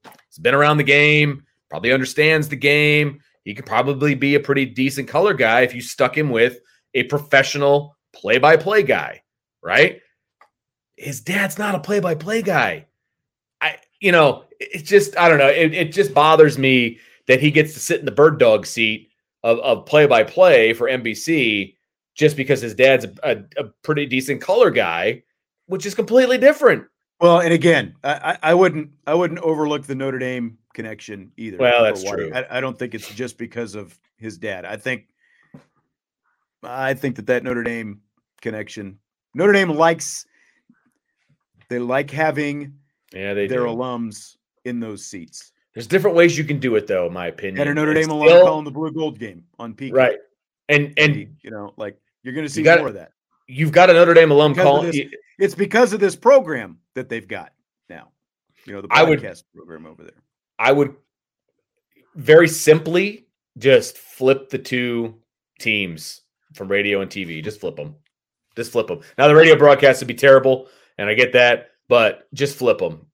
He's 0.04 0.38
been 0.38 0.54
around 0.54 0.78
the 0.78 0.82
game, 0.84 1.44
probably 1.70 1.92
understands 1.92 2.48
the 2.48 2.56
game. 2.56 3.20
He 3.44 3.54
could 3.54 3.66
probably 3.66 4.14
be 4.14 4.34
a 4.34 4.40
pretty 4.40 4.66
decent 4.66 5.08
color 5.08 5.34
guy 5.34 5.60
if 5.60 5.74
you 5.74 5.80
stuck 5.80 6.16
him 6.18 6.30
with 6.30 6.60
a 6.94 7.04
professional 7.04 7.96
play-by-play 8.12 8.82
guy, 8.82 9.22
right? 9.62 10.00
His 10.96 11.20
dad's 11.20 11.58
not 11.58 11.74
a 11.74 11.78
play-by-play 11.80 12.42
guy. 12.42 12.86
I, 13.60 13.76
you 14.00 14.12
know, 14.12 14.44
it- 14.58 14.68
it's 14.74 14.88
just 14.88 15.16
I 15.16 15.28
don't 15.28 15.38
know. 15.38 15.48
It, 15.48 15.72
it 15.74 15.92
just 15.92 16.12
bothers 16.12 16.58
me 16.58 16.98
that 17.26 17.40
he 17.40 17.50
gets 17.50 17.74
to 17.74 17.80
sit 17.80 18.00
in 18.00 18.06
the 18.06 18.10
bird 18.12 18.38
dog 18.40 18.66
seat 18.66 19.10
of, 19.44 19.58
of 19.60 19.86
play-by-play 19.86 20.72
for 20.72 20.88
NBC 20.88 21.76
just 22.18 22.36
because 22.36 22.60
his 22.60 22.74
dad's 22.74 23.06
a, 23.22 23.42
a, 23.56 23.64
pretty 23.82 24.04
decent 24.04 24.42
color 24.42 24.70
guy, 24.70 25.22
which 25.66 25.86
is 25.86 25.94
completely 25.94 26.36
different. 26.36 26.84
Well, 27.20 27.40
and 27.40 27.52
again, 27.52 27.94
I, 28.04 28.36
I 28.42 28.54
wouldn't 28.54 28.90
I 29.06 29.14
wouldn't 29.14 29.40
overlook 29.40 29.84
the 29.84 29.94
Notre 29.94 30.18
Dame 30.18 30.58
connection 30.74 31.32
either. 31.36 31.56
Well, 31.56 31.82
that's 31.82 32.04
why- 32.04 32.10
true. 32.12 32.32
I, 32.34 32.58
I 32.58 32.60
don't 32.60 32.78
think 32.78 32.94
it's 32.94 33.08
just 33.14 33.38
because 33.38 33.74
of 33.74 33.98
his 34.18 34.36
dad. 34.36 34.64
I 34.64 34.76
think 34.76 35.06
I 36.62 36.92
think 36.94 37.16
that 37.16 37.26
that 37.28 37.44
Notre 37.44 37.62
Dame 37.62 38.00
connection, 38.40 38.98
Notre 39.34 39.52
Dame 39.52 39.70
likes, 39.70 40.26
they 41.70 41.78
like 41.78 42.10
having 42.10 42.74
yeah, 43.12 43.32
they 43.32 43.46
their 43.46 43.60
do. 43.60 43.66
alums 43.66 44.36
in 44.64 44.80
those 44.80 45.04
seats. 45.04 45.52
There's 45.74 45.86
different 45.86 46.16
ways 46.16 46.36
you 46.36 46.44
can 46.44 46.58
do 46.58 46.74
it, 46.74 46.88
though. 46.88 47.06
In 47.06 47.12
my 47.12 47.28
opinion, 47.28 47.60
And 47.60 47.70
a 47.70 47.74
Notre 47.74 47.94
Dame 47.94 48.10
alum 48.10 48.28
still- 48.28 48.44
calling 48.44 48.64
the 48.64 48.70
blue 48.72 48.92
gold 48.92 49.18
game 49.20 49.44
on 49.60 49.74
peak. 49.74 49.94
right? 49.94 50.18
And 50.68 50.92
and 50.98 51.36
you 51.42 51.50
know, 51.50 51.72
like 51.76 51.96
you're 52.28 52.34
going 52.34 52.46
to 52.46 52.52
see 52.52 52.62
got- 52.62 52.78
more 52.80 52.88
of 52.88 52.94
that. 52.94 53.12
you've 53.46 53.72
got 53.72 53.90
a 53.90 53.92
Notre 53.94 54.14
Dame 54.14 54.30
alum 54.30 54.52
Because 54.52 54.64
calling. 54.64 55.10
It's 55.38 55.54
because 55.54 55.92
of 55.92 56.00
this 56.00 56.14
program 56.16 56.78
that 56.94 57.08
they've 57.08 57.26
got 57.26 57.52
now. 57.88 58.08
You 58.66 58.74
know, 58.74 58.80
the 58.82 58.88
I 58.90 59.02
would- 59.02 59.20
podcast 59.20 59.44
program 59.54 59.86
over 59.86 60.02
there. 60.02 60.12
I 60.58 60.72
would 60.72 60.94
very 62.14 62.48
simply 62.48 63.26
just 63.56 63.96
flip 63.98 64.50
the 64.50 64.58
two 64.58 65.14
teams 65.60 66.22
from 66.54 66.68
radio 66.68 67.00
and 67.00 67.10
TV. 67.10 67.42
Just 67.42 67.60
flip 67.60 67.76
them. 67.76 67.94
Just 68.56 68.72
flip 68.72 68.88
them. 68.88 69.00
Now 69.16 69.28
the 69.28 69.36
radio 69.36 69.56
broadcast 69.56 70.00
would 70.00 70.08
be 70.08 70.14
terrible, 70.14 70.68
and 70.98 71.08
I 71.08 71.14
get 71.14 71.32
that, 71.34 71.68
but 71.88 72.26
just 72.34 72.56
flip 72.56 72.78
them. 72.78 73.06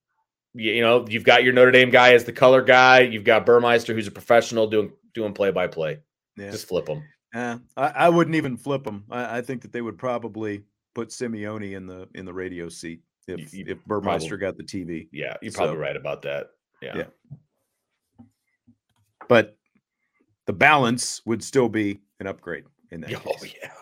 You, 0.54 0.72
you 0.72 0.80
know, 0.80 1.04
you've 1.08 1.24
got 1.24 1.44
your 1.44 1.52
Notre 1.52 1.70
Dame 1.72 1.90
guy 1.90 2.14
as 2.14 2.24
the 2.24 2.32
color 2.32 2.62
guy. 2.62 3.00
You've 3.00 3.24
got 3.24 3.44
Burmeister, 3.44 3.92
who's 3.92 4.06
a 4.06 4.10
professional 4.12 4.66
doing 4.68 4.92
doing 5.12 5.34
play 5.34 5.50
by 5.50 5.66
play. 5.66 5.98
Just 6.50 6.66
flip 6.68 6.86
them. 6.86 7.02
Uh, 7.34 7.58
I, 7.76 7.86
I 7.88 8.08
wouldn't 8.08 8.36
even 8.36 8.56
flip 8.56 8.84
them. 8.84 9.04
I, 9.10 9.38
I 9.38 9.42
think 9.42 9.62
that 9.62 9.72
they 9.72 9.82
would 9.82 9.98
probably 9.98 10.62
put 10.94 11.08
Simeone 11.08 11.72
in 11.74 11.86
the 11.86 12.08
in 12.14 12.24
the 12.24 12.32
radio 12.32 12.68
seat 12.68 13.00
if 13.26 13.52
You- 13.52 13.64
you 13.64 13.72
if 13.72 13.84
Burmeister 13.86 14.36
got 14.36 14.56
the 14.56 14.62
TV. 14.62 15.08
Yeah, 15.12 15.36
you're 15.42 15.52
probably 15.52 15.74
So- 15.74 15.80
right 15.80 15.96
about 15.96 16.22
that. 16.22 16.50
Yeah. 16.80 16.96
Yeah. 16.98 18.24
But 19.28 19.56
the 20.46 20.52
balance 20.52 21.22
would 21.24 21.42
still 21.42 21.68
be 21.68 22.00
an 22.20 22.26
upgrade 22.26 22.64
in 22.90 23.00
that 23.00 23.14
Oh 23.26 23.32
case. 23.34 23.54
yeah. 23.62 23.72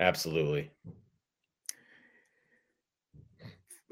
Absolutely. 0.00 0.70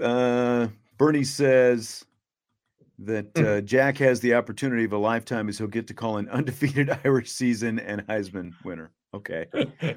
Uh, 0.02 0.68
Bernie 0.98 1.24
says 1.24 2.04
that 2.98 3.26
Hmm. 3.36 3.44
uh, 3.44 3.60
Jac 3.60 3.98
has 3.98 4.20
the 4.20 4.34
opportunity 4.34 4.84
of 4.84 4.92
a 4.92 4.98
lifetime 4.98 5.48
as 5.48 5.58
he'll 5.58 5.66
get 5.66 5.86
to 5.88 5.94
call 5.94 6.16
an 6.18 6.28
undefeated 6.30 6.90
Irish 7.04 7.30
season 7.30 7.78
and 7.78 8.06
Heisman 8.06 8.52
winner. 8.64 8.90
Okay. 9.14 9.46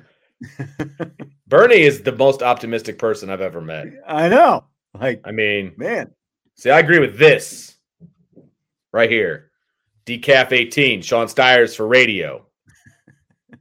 Bernie 1.48 1.82
is 1.82 2.02
the 2.04 2.12
most 2.12 2.44
optimistic 2.44 3.00
person 3.00 3.30
I've 3.30 3.42
ever 3.42 3.62
met. 3.62 3.88
I 4.08 4.30
know. 4.30 4.66
Like, 4.94 5.22
I 5.26 5.32
mean, 5.32 5.74
man, 5.78 6.12
See, 6.56 6.72
I 6.72 6.80
agree 6.80 7.00
with 7.00 7.18
this 7.20 7.76
right 8.92 9.10
here. 9.10 9.52
Decaf 10.08 10.52
18, 10.52 11.02
Sean 11.04 11.28
Stiers 11.28 11.76
for 11.76 11.88
radio. 11.88 12.46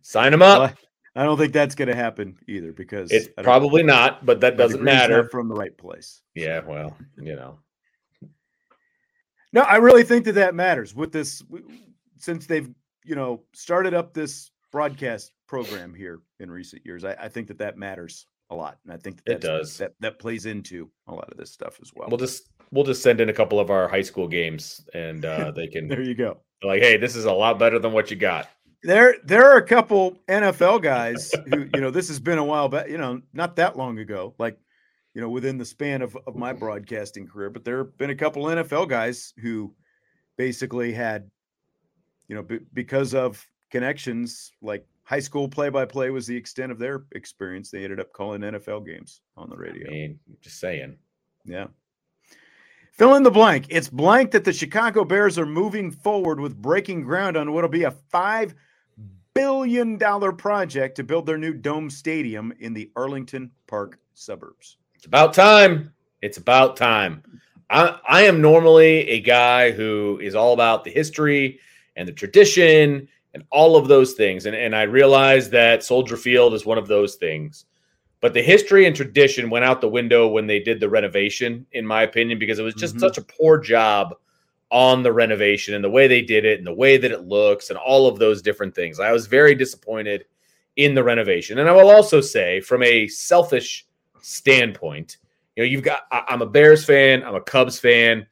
Sign 0.01 0.33
him 0.33 0.41
up. 0.43 0.59
well, 0.61 0.73
I 1.15 1.25
don't 1.25 1.37
think 1.37 1.53
that's 1.53 1.75
going 1.75 1.89
to 1.89 1.95
happen 1.95 2.37
either 2.49 2.73
because 2.73 3.11
It's 3.11 3.27
I 3.37 3.43
don't- 3.43 3.45
probably 3.45 3.83
not, 3.83 4.25
but 4.25 4.41
that 4.41 4.57
doesn't 4.57 4.83
matter. 4.83 5.29
from 5.29 5.49
the 5.49 5.55
right 5.55 5.77
place. 5.77 6.23
Yeah, 6.35 6.61
well, 6.67 6.97
you 7.21 7.37
know. 7.37 7.59
No, 9.53 9.63
I 9.63 9.77
really 9.77 10.03
think 10.05 10.25
that 10.27 10.33
that 10.37 10.55
matters 10.55 10.95
with 10.95 11.13
this 11.13 11.43
since 12.19 12.47
they've 12.47 12.69
you 13.05 13.15
know 13.15 13.43
started 13.55 13.95
up 13.95 14.13
this 14.13 14.51
broadcast 14.73 15.33
program 15.47 15.95
here 15.95 16.21
in 16.41 16.51
recent 16.51 16.85
years. 16.85 17.05
I, 17.05 17.13
I 17.13 17.29
think 17.29 17.49
that 17.49 17.59
that 17.59 17.77
matters 17.79 18.27
a 18.51 18.55
lot, 18.55 18.79
and 18.85 18.93
I 18.93 18.97
think 18.97 19.25
that 19.25 19.37
It 19.37 19.41
does. 19.41 19.79
That 19.79 19.95
that 20.01 20.19
plays 20.19 20.47
into 20.47 20.91
a 21.09 21.15
lot 21.15 21.31
of 21.31 21.37
this 21.37 21.53
stuff 21.53 21.79
as 21.83 21.91
well. 21.95 22.09
We'll 22.09 22.19
just 22.19 22.51
we'll 22.71 22.85
just 22.85 23.03
send 23.03 23.21
in 23.21 23.29
a 23.29 23.33
couple 23.33 23.59
of 23.61 23.71
our 23.71 23.89
high 23.89 24.03
school 24.03 24.29
games 24.29 24.85
and 24.95 25.25
uh 25.25 25.51
they 25.53 25.67
can 25.73 25.89
there 25.89 26.03
you 26.03 26.15
go. 26.15 26.39
like, 26.63 26.81
hey, 26.81 26.97
this 26.97 27.17
is 27.17 27.25
a 27.25 27.33
lot 27.33 27.59
better 27.59 27.79
than 27.79 27.93
what 27.93 28.11
you 28.11 28.17
got. 28.17 28.49
There 28.83 29.17
there 29.25 29.51
are 29.51 29.57
a 29.57 29.67
couple 29.67 30.19
NFL 30.29 30.83
guys 30.83 31.33
who 31.49 31.69
you 31.75 31.81
know 31.81 31.91
this 31.91 32.09
has 32.09 32.21
been 32.21 32.39
a 32.39 32.45
while 32.45 32.69
back. 32.69 32.89
You 32.89 32.99
know, 32.99 33.21
not 33.33 33.57
that 33.57 33.77
long 33.77 33.99
ago, 33.99 34.35
like 34.39 34.59
you 35.15 35.21
know 35.21 35.29
within 35.31 35.59
the 35.59 35.65
span 35.65 36.03
of 36.03 36.17
of 36.27 36.37
my 36.37 36.53
broadcasting 36.53 37.27
career. 37.27 37.51
But 37.51 37.65
there 37.65 37.79
have 37.79 37.97
been 37.99 38.11
a 38.11 38.15
couple 38.15 38.45
NFL 38.45 38.89
guys 38.89 39.33
who 39.43 39.75
basically 40.37 40.93
had 40.93 41.29
you 42.29 42.37
know 42.37 42.43
b- 42.43 42.61
because 42.73 43.13
of 43.15 43.45
connections 43.71 44.53
like 44.63 44.87
high 45.05 45.21
school 45.21 45.49
play 45.49 45.69
by 45.69 45.85
play 45.85 46.11
was 46.11 46.27
the 46.27 46.37
extent 46.37 46.73
of 46.73 46.79
their 46.79 47.05
experience. 47.13 47.71
They 47.71 47.85
ended 47.85 48.01
up 48.01 48.13
calling 48.13 48.41
NFL 48.41 48.87
games 48.87 49.21
on 49.37 49.49
the 49.49 49.57
radio. 49.57 49.89
I 49.89 49.91
mean, 49.91 50.19
just 50.41 50.59
saying. 50.59 50.97
Yeah. 51.45 51.67
Fill 52.93 53.15
in 53.15 53.23
the 53.23 53.31
blank. 53.31 53.67
It's 53.69 53.89
blank 53.89 54.31
that 54.31 54.45
the 54.45 54.53
Chicago 54.53 55.05
Bears 55.05 55.39
are 55.39 55.47
moving 55.47 55.91
forward 55.91 56.41
with 56.41 56.61
breaking 56.61 57.03
ground 57.03 57.37
on 57.37 57.53
what'll 57.53 57.69
be 57.69 57.85
a 57.85 57.91
five 57.91 58.55
billion 59.35 59.99
dollar 59.99 60.33
project 60.33 60.97
to 60.97 61.05
build 61.05 61.27
their 61.27 61.37
new 61.37 61.53
dome 61.53 61.91
stadium 61.91 62.53
in 62.59 62.73
the 62.73 62.91
Arlington 62.97 63.51
Park 63.67 63.99
suburbs. 64.15 64.79
It's 64.95 65.05
about 65.05 65.35
time. 65.35 65.93
It's 66.23 66.39
about 66.39 66.77
time. 66.77 67.23
I, 67.69 67.99
I 68.09 68.23
am 68.23 68.41
normally 68.41 69.07
a 69.09 69.21
guy 69.21 69.73
who 69.73 70.19
is 70.23 70.35
all 70.35 70.55
about 70.55 70.85
the 70.85 70.91
history 70.91 71.61
and 71.97 72.09
the 72.09 72.13
tradition 72.13 73.09
and 73.37 73.45
all 73.51 73.77
of 73.77 73.87
those 73.87 74.15
things. 74.15 74.47
And, 74.47 74.57
and 74.57 74.75
I 74.75 74.85
realize 74.85 75.51
that 75.51 75.85
Soldier 75.85 76.17
Field 76.17 76.55
is 76.55 76.65
one 76.65 76.79
of 76.79 76.89
those 76.89 77.17
things. 77.17 77.67
But 78.23 78.33
the 78.33 78.43
history 78.43 78.87
and 78.87 78.97
tradition 78.97 79.51
went 79.51 79.67
out 79.67 79.83
the 79.83 79.89
window 79.91 80.27
when 80.27 80.47
they 80.47 80.59
did 80.59 80.81
the 80.81 80.89
renovation, 80.89 81.67
in 81.73 81.87
my 81.87 82.03
opinion, 82.03 82.39
because 82.39 82.59
it 82.59 82.63
was 82.63 82.75
just 82.75 82.97
Mhm. 82.97 83.01
such 83.01 83.19
a 83.19 83.23
poor 83.23 83.59
job 83.59 84.17
on 84.71 85.03
the 85.03 85.13
renovation 85.13 85.75
and 85.75 85.85
the 85.85 85.91
way 85.91 86.09
they 86.09 86.23
did 86.23 86.47
it 86.47 86.57
and 86.57 86.67
the 86.67 86.73
way 86.73 86.97
that 86.97 87.13
it 87.13 87.29
looks 87.29 87.69
and 87.69 87.79
all 87.79 88.09
of 88.09 88.19
those 88.19 88.41
different 88.41 88.75
things. 88.75 88.99
I 88.99 89.13
was 89.13 89.27
very 89.27 89.55
disappointed 89.55 90.25
in 90.77 90.95
the 90.95 91.05
renovation. 91.05 91.59
And 91.59 91.69
I 91.69 91.73
will 91.73 91.91
also 91.91 92.23
say, 92.23 92.61
from 92.63 92.83
a 92.83 93.07
selfish 93.07 93.87
standpoint, 94.23 95.19
you 95.57 95.63
know, 95.63 95.69
you've 95.69 95.85
got, 95.85 96.05
I'm 96.11 96.41
a 96.41 96.47
Bears 96.47 96.87
fan, 96.87 97.23
I'm 97.23 97.35
a 97.35 97.41
Cubs 97.43 97.79
fan. 97.79 98.27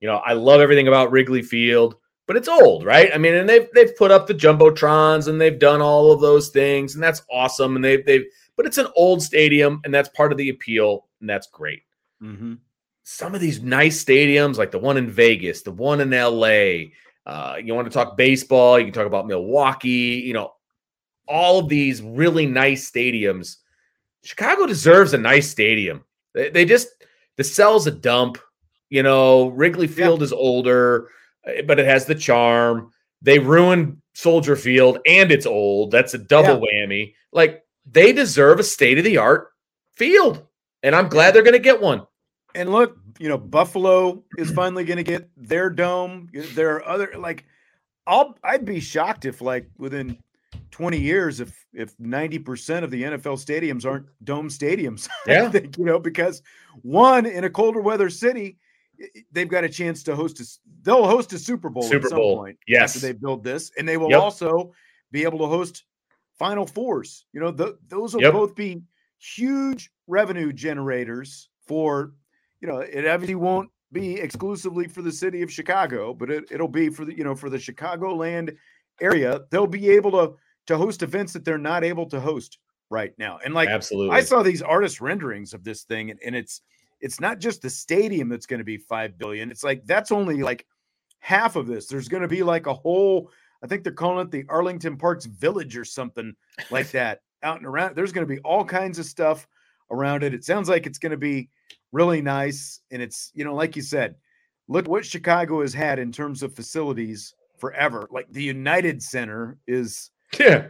You 0.00 0.08
know, 0.08 0.16
I 0.16 0.32
love 0.32 0.60
everything 0.60 0.88
about 0.88 1.12
Wrigley 1.12 1.42
Field, 1.42 1.94
but 2.28 2.36
it's 2.36 2.46
old, 2.46 2.84
right? 2.84 3.10
I 3.12 3.18
mean, 3.18 3.34
and 3.34 3.48
they've 3.48 3.66
they've 3.74 3.96
put 3.96 4.12
up 4.12 4.28
the 4.28 4.34
jumbotrons 4.34 5.26
and 5.26 5.40
they've 5.40 5.58
done 5.58 5.80
all 5.80 6.12
of 6.12 6.20
those 6.20 6.50
things, 6.50 6.94
and 6.94 7.02
that's 7.02 7.22
awesome. 7.32 7.74
And 7.74 7.84
they've 7.84 8.04
they've, 8.06 8.26
but 8.54 8.66
it's 8.66 8.78
an 8.78 8.86
old 8.94 9.22
stadium, 9.22 9.80
and 9.84 9.92
that's 9.92 10.10
part 10.10 10.30
of 10.30 10.38
the 10.38 10.50
appeal, 10.50 11.06
and 11.20 11.28
that's 11.28 11.48
great 11.48 11.82
Mm-hmm. 12.22 12.54
some 13.04 13.34
of 13.34 13.40
these 13.40 13.62
nice 13.62 14.04
stadiums, 14.04 14.56
like 14.56 14.72
the 14.72 14.78
one 14.78 14.96
in 14.96 15.08
Vegas, 15.08 15.62
the 15.62 15.70
one 15.70 16.00
in 16.00 16.10
LA. 16.10 16.90
Uh, 17.24 17.56
you 17.62 17.72
want 17.74 17.86
to 17.86 17.94
talk 17.94 18.16
baseball, 18.16 18.78
you 18.78 18.86
can 18.86 18.92
talk 18.92 19.06
about 19.06 19.28
Milwaukee, 19.28 20.22
you 20.24 20.32
know, 20.32 20.52
all 21.28 21.60
of 21.60 21.68
these 21.68 22.02
really 22.02 22.44
nice 22.44 22.90
stadiums. 22.90 23.58
Chicago 24.24 24.66
deserves 24.66 25.14
a 25.14 25.18
nice 25.18 25.48
stadium. 25.48 26.04
They, 26.34 26.50
they 26.50 26.64
just, 26.64 26.88
the 27.36 27.44
cell's 27.44 27.86
a 27.86 27.92
dump. 27.92 28.38
You 28.90 29.04
know, 29.04 29.48
Wrigley 29.48 29.86
Field 29.86 30.22
is 30.22 30.32
older, 30.32 31.08
Eh, 31.48 31.62
but 31.62 31.78
it 31.78 31.86
has 31.86 32.06
the 32.06 32.14
charm. 32.14 32.90
They 33.22 33.38
ruined 33.38 34.00
Soldier 34.14 34.54
Field 34.56 34.98
and 35.06 35.32
it's 35.32 35.46
old. 35.46 35.90
That's 35.90 36.14
a 36.14 36.18
double 36.18 36.60
whammy. 36.66 37.14
Like, 37.32 37.62
they 37.90 38.12
deserve 38.12 38.60
a 38.60 38.64
state 38.64 38.98
of 38.98 39.04
the 39.04 39.16
art 39.16 39.48
field. 39.96 40.46
And 40.82 40.94
I'm 40.94 41.08
glad 41.08 41.34
they're 41.34 41.42
going 41.42 41.52
to 41.54 41.58
get 41.58 41.80
one. 41.80 42.06
And 42.54 42.70
look, 42.70 42.96
you 43.18 43.28
know, 43.28 43.38
Buffalo 43.38 44.22
is 44.36 44.50
finally 44.52 44.84
going 44.84 44.96
to 44.98 45.02
get 45.02 45.28
their 45.36 45.70
dome. 45.70 46.28
There 46.32 46.76
are 46.76 46.86
other 46.88 47.12
like, 47.18 47.44
I'll 48.06 48.36
I'd 48.42 48.64
be 48.64 48.80
shocked 48.80 49.24
if 49.26 49.40
like 49.42 49.68
within 49.76 50.18
20 50.70 50.98
years 50.98 51.40
if 51.40 51.66
if 51.74 51.96
90% 51.98 52.84
of 52.84 52.90
the 52.90 53.02
NFL 53.02 53.44
stadiums 53.44 53.84
aren't 53.84 54.06
dome 54.24 54.48
stadiums. 54.48 55.08
I 55.26 55.32
Yeah. 55.32 55.50
think, 55.50 55.76
you 55.76 55.84
know, 55.84 55.98
because 55.98 56.42
one 56.82 57.26
in 57.26 57.44
a 57.44 57.50
colder 57.50 57.80
weather 57.80 58.08
city, 58.08 58.56
they've 59.32 59.48
got 59.48 59.64
a 59.64 59.68
chance 59.68 60.02
to 60.04 60.16
host 60.16 60.40
a 60.40 60.46
they'll 60.82 61.06
host 61.06 61.32
a 61.32 61.38
Super 61.38 61.68
Bowl 61.70 61.82
Super 61.82 62.06
at 62.06 62.10
some 62.10 62.18
Bowl, 62.18 62.36
point 62.38 62.58
yes. 62.66 62.96
after 62.96 63.06
they 63.06 63.12
build 63.12 63.44
this, 63.44 63.70
and 63.78 63.88
they 63.88 63.96
will 63.96 64.10
Yep. 64.10 64.20
also 64.20 64.72
be 65.10 65.22
able 65.24 65.38
to 65.38 65.46
host 65.46 65.84
Final 66.38 66.66
Fours. 66.66 67.26
You 67.32 67.40
know, 67.40 67.52
th- 67.52 67.76
those 67.88 68.14
will 68.14 68.22
Yep. 68.22 68.32
both 68.32 68.54
be 68.54 68.82
huge 69.18 69.90
revenue 70.06 70.52
generators 70.52 71.50
for 71.66 72.12
you 72.60 72.66
know, 72.66 72.78
it 72.78 73.06
obviously 73.06 73.36
won't 73.36 73.70
be 73.92 74.18
exclusively 74.18 74.88
for 74.88 75.00
the 75.02 75.12
city 75.12 75.42
of 75.42 75.52
Chicago, 75.52 76.12
but 76.12 76.28
it, 76.30 76.44
it'll 76.50 76.66
be 76.68 76.88
for 76.88 77.04
the, 77.04 77.16
you 77.16 77.22
know, 77.24 77.34
for 77.34 77.48
the 77.48 77.56
Chicagoland 77.56 78.56
area. 79.00 79.42
They'll 79.50 79.66
be 79.66 79.88
able 79.90 80.10
to 80.12 80.34
to 80.66 80.76
host 80.76 81.02
events 81.02 81.32
that 81.32 81.44
they're 81.44 81.56
not 81.56 81.82
able 81.84 82.04
to 82.06 82.20
host 82.20 82.58
right 82.90 83.12
now. 83.18 83.38
And 83.44 83.54
like 83.54 83.68
Absolutely. 83.68 84.14
I 84.16 84.20
saw 84.20 84.42
these 84.42 84.60
artist 84.60 85.00
renderings 85.00 85.54
of 85.54 85.64
this 85.64 85.84
thing, 85.84 86.10
and, 86.10 86.20
and 86.24 86.34
it's 86.36 86.60
it's 87.00 87.20
not 87.20 87.38
just 87.38 87.62
the 87.62 87.70
stadium 87.70 88.28
that's 88.28 88.46
going 88.46 88.58
to 88.58 88.64
be 88.64 88.76
five 88.76 89.18
billion. 89.18 89.50
It's 89.50 89.64
like 89.64 89.84
that's 89.86 90.12
only 90.12 90.42
like 90.42 90.66
half 91.20 91.56
of 91.56 91.66
this. 91.66 91.86
There's 91.86 92.08
going 92.08 92.22
to 92.22 92.28
be 92.28 92.42
like 92.42 92.66
a 92.66 92.74
whole. 92.74 93.30
I 93.62 93.66
think 93.66 93.82
they're 93.82 93.92
calling 93.92 94.26
it 94.26 94.30
the 94.30 94.44
Arlington 94.48 94.96
Parks 94.96 95.26
Village 95.26 95.76
or 95.76 95.84
something 95.84 96.34
like 96.70 96.90
that 96.92 97.20
out 97.42 97.58
and 97.58 97.66
around. 97.66 97.96
There's 97.96 98.12
going 98.12 98.26
to 98.26 98.32
be 98.32 98.40
all 98.40 98.64
kinds 98.64 98.98
of 98.98 99.04
stuff 99.04 99.46
around 99.90 100.22
it. 100.22 100.34
It 100.34 100.44
sounds 100.44 100.68
like 100.68 100.86
it's 100.86 100.98
going 100.98 101.12
to 101.12 101.16
be 101.16 101.48
really 101.92 102.22
nice, 102.22 102.80
and 102.90 103.02
it's 103.02 103.30
you 103.34 103.44
know, 103.44 103.54
like 103.54 103.76
you 103.76 103.82
said, 103.82 104.14
look 104.68 104.86
what 104.86 105.04
Chicago 105.04 105.60
has 105.60 105.74
had 105.74 105.98
in 105.98 106.12
terms 106.12 106.42
of 106.42 106.54
facilities 106.54 107.34
forever. 107.58 108.08
Like 108.10 108.30
the 108.30 108.42
United 108.42 109.02
Center 109.02 109.58
is 109.66 110.10
yeah. 110.38 110.68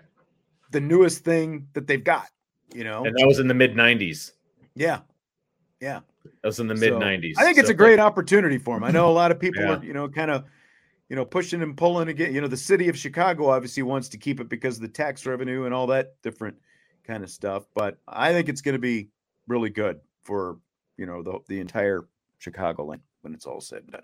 the 0.71 0.81
newest 0.81 1.25
thing 1.25 1.69
that 1.75 1.87
they've 1.87 2.03
got, 2.03 2.29
you 2.75 2.85
know. 2.85 3.05
And 3.05 3.15
that 3.17 3.27
was 3.27 3.39
in 3.39 3.49
the 3.49 3.55
mid 3.55 3.75
90s. 3.75 4.33
Yeah. 4.75 5.01
Yeah. 5.81 6.01
That 6.43 6.49
was 6.49 6.61
in 6.61 6.67
the 6.69 6.75
mid 6.75 6.91
So, 6.91 6.99
90s. 6.99 7.35
I 7.39 7.45
think 7.45 7.59
it's 7.59 7.69
So, 7.69 7.73
a 7.73 7.77
great 7.77 7.99
opportunity 7.99 8.59
for 8.59 8.77
him. 8.77 8.85
I 8.85 8.91
know 8.91 9.09
a 9.09 9.13
lot 9.13 9.31
of 9.31 9.39
people 9.39 9.63
Yeah. 9.63 9.79
are, 9.79 9.85
you 9.85 9.93
know, 9.93 10.09
kind 10.09 10.31
of, 10.31 10.45
you 11.09 11.17
know, 11.17 11.25
pushing 11.25 11.63
and 11.63 11.77
pulling 11.77 12.09
again. 12.09 12.35
You 12.35 12.41
know, 12.41 12.49
the 12.49 12.57
city 12.57 12.89
of 12.89 12.97
Chicago 12.99 13.49
obviously 13.51 13.83
wants 13.83 14.09
to 14.11 14.19
keep 14.19 14.41
it 14.41 14.49
because 14.49 14.77
of 14.77 14.83
the 14.83 14.89
tax 14.89 15.25
revenue 15.27 15.65
and 15.65 15.75
all 15.75 15.87
that 15.89 16.15
different 16.23 16.57
kind 17.07 17.23
of 17.25 17.31
stuff. 17.31 17.65
But 17.75 17.99
I 18.07 18.33
think 18.33 18.49
it's 18.49 18.61
going 18.61 18.75
to 18.75 18.79
be 18.81 19.09
really 19.47 19.71
good 19.71 20.01
for, 20.25 20.59
you 20.97 21.07
know, 21.07 21.23
the 21.23 21.39
the 21.49 21.61
entire 21.61 22.07
Chicagoland 22.41 23.01
when 23.23 23.35
it's 23.35 23.47
all 23.47 23.61
said 23.61 23.83
and 23.83 23.93
done. 23.93 24.03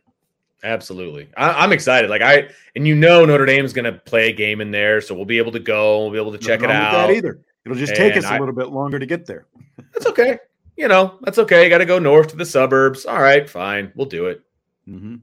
Absolutely. 0.62 1.28
I, 1.36 1.50
I'm 1.64 1.72
excited. 1.72 2.08
Like 2.08 2.22
I 2.22 2.48
and 2.74 2.86
you 2.88 2.94
know 2.94 3.24
Notre 3.26 3.44
Dame's 3.44 3.74
gonna 3.74 3.92
play 3.92 4.30
a 4.30 4.32
game 4.32 4.62
in 4.62 4.70
there, 4.70 5.00
so 5.02 5.14
we'll 5.14 5.26
be 5.26 5.36
able 5.36 5.52
to 5.52 5.60
go, 5.60 6.02
we'll 6.04 6.10
be 6.12 6.18
able 6.18 6.32
to 6.32 6.38
check 6.38 6.60
it 6.60 6.68
Nothing 6.68 6.76
out. 6.98 7.10
Either. 7.10 7.40
It'll 7.66 7.76
just 7.76 7.94
take 7.94 8.16
us 8.16 8.24
I- 8.24 8.36
a 8.36 8.40
little 8.40 8.54
bit 8.54 8.68
longer 8.68 8.98
to 8.98 9.04
get 9.06 9.26
there. 9.26 9.46
That's 9.92 10.06
okay. 10.06 10.38
You 10.76 10.88
know, 10.88 11.18
that's 11.22 11.38
okay. 11.38 11.62
You 11.64 11.70
gotta 11.70 11.86
go 11.86 11.98
north 11.98 12.28
to 12.28 12.36
the 12.36 12.44
suburbs. 12.46 13.06
All 13.06 13.20
right, 13.22 13.48
fine. 13.48 13.92
We'll 13.94 14.06
do 14.06 14.26
it. 14.26 14.42
Mm-hmm. 14.88 15.16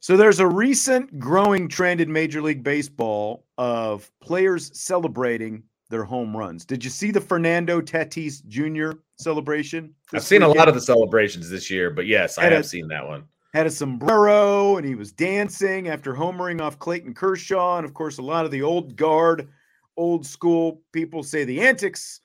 So 0.00 0.16
there's 0.16 0.40
a 0.40 0.46
recent 0.46 1.18
growing 1.20 1.68
trend 1.68 2.00
in 2.00 2.12
Major 2.12 2.42
League 2.42 2.64
Baseball 2.64 3.44
of 3.56 4.10
players 4.20 4.76
celebrating 4.78 5.62
their 5.90 6.02
home 6.04 6.36
runs. 6.36 6.64
Did 6.64 6.82
you 6.82 6.90
see 6.90 7.10
the 7.12 7.20
Fernando 7.20 7.80
Tatis 7.80 8.44
Jr. 8.48 8.98
celebration? 9.16 9.94
I've 10.12 10.24
seen 10.24 10.42
a 10.42 10.48
lot 10.48 10.66
of 10.68 10.74
the 10.74 10.80
celebrations 10.80 11.48
this 11.48 11.70
year, 11.70 11.90
but 11.90 12.06
yes, 12.06 12.36
I 12.38 12.44
Had 12.44 12.52
a- 12.52 12.56
have 12.56 12.66
seen 12.66 12.88
that 12.88 13.06
one. 13.06 13.24
had 13.54 13.66
a 13.66 13.70
sombrero 13.70 14.76
and 14.78 14.86
he 14.86 14.94
was 14.96 15.12
dancing 15.12 15.88
after 15.88 16.14
homering 16.14 16.60
off 16.60 16.78
Clayton 16.78 17.14
Kershaw. 17.14 17.76
And 17.76 17.84
of 17.86 17.94
course, 17.94 18.18
a 18.18 18.22
lot 18.22 18.44
of 18.44 18.50
the 18.50 18.62
old 18.62 18.96
guard, 18.96 19.48
old 19.96 20.26
school 20.26 20.82
people 20.92 21.22
say 21.22 21.44
the 21.44 21.60
antics 21.60 22.20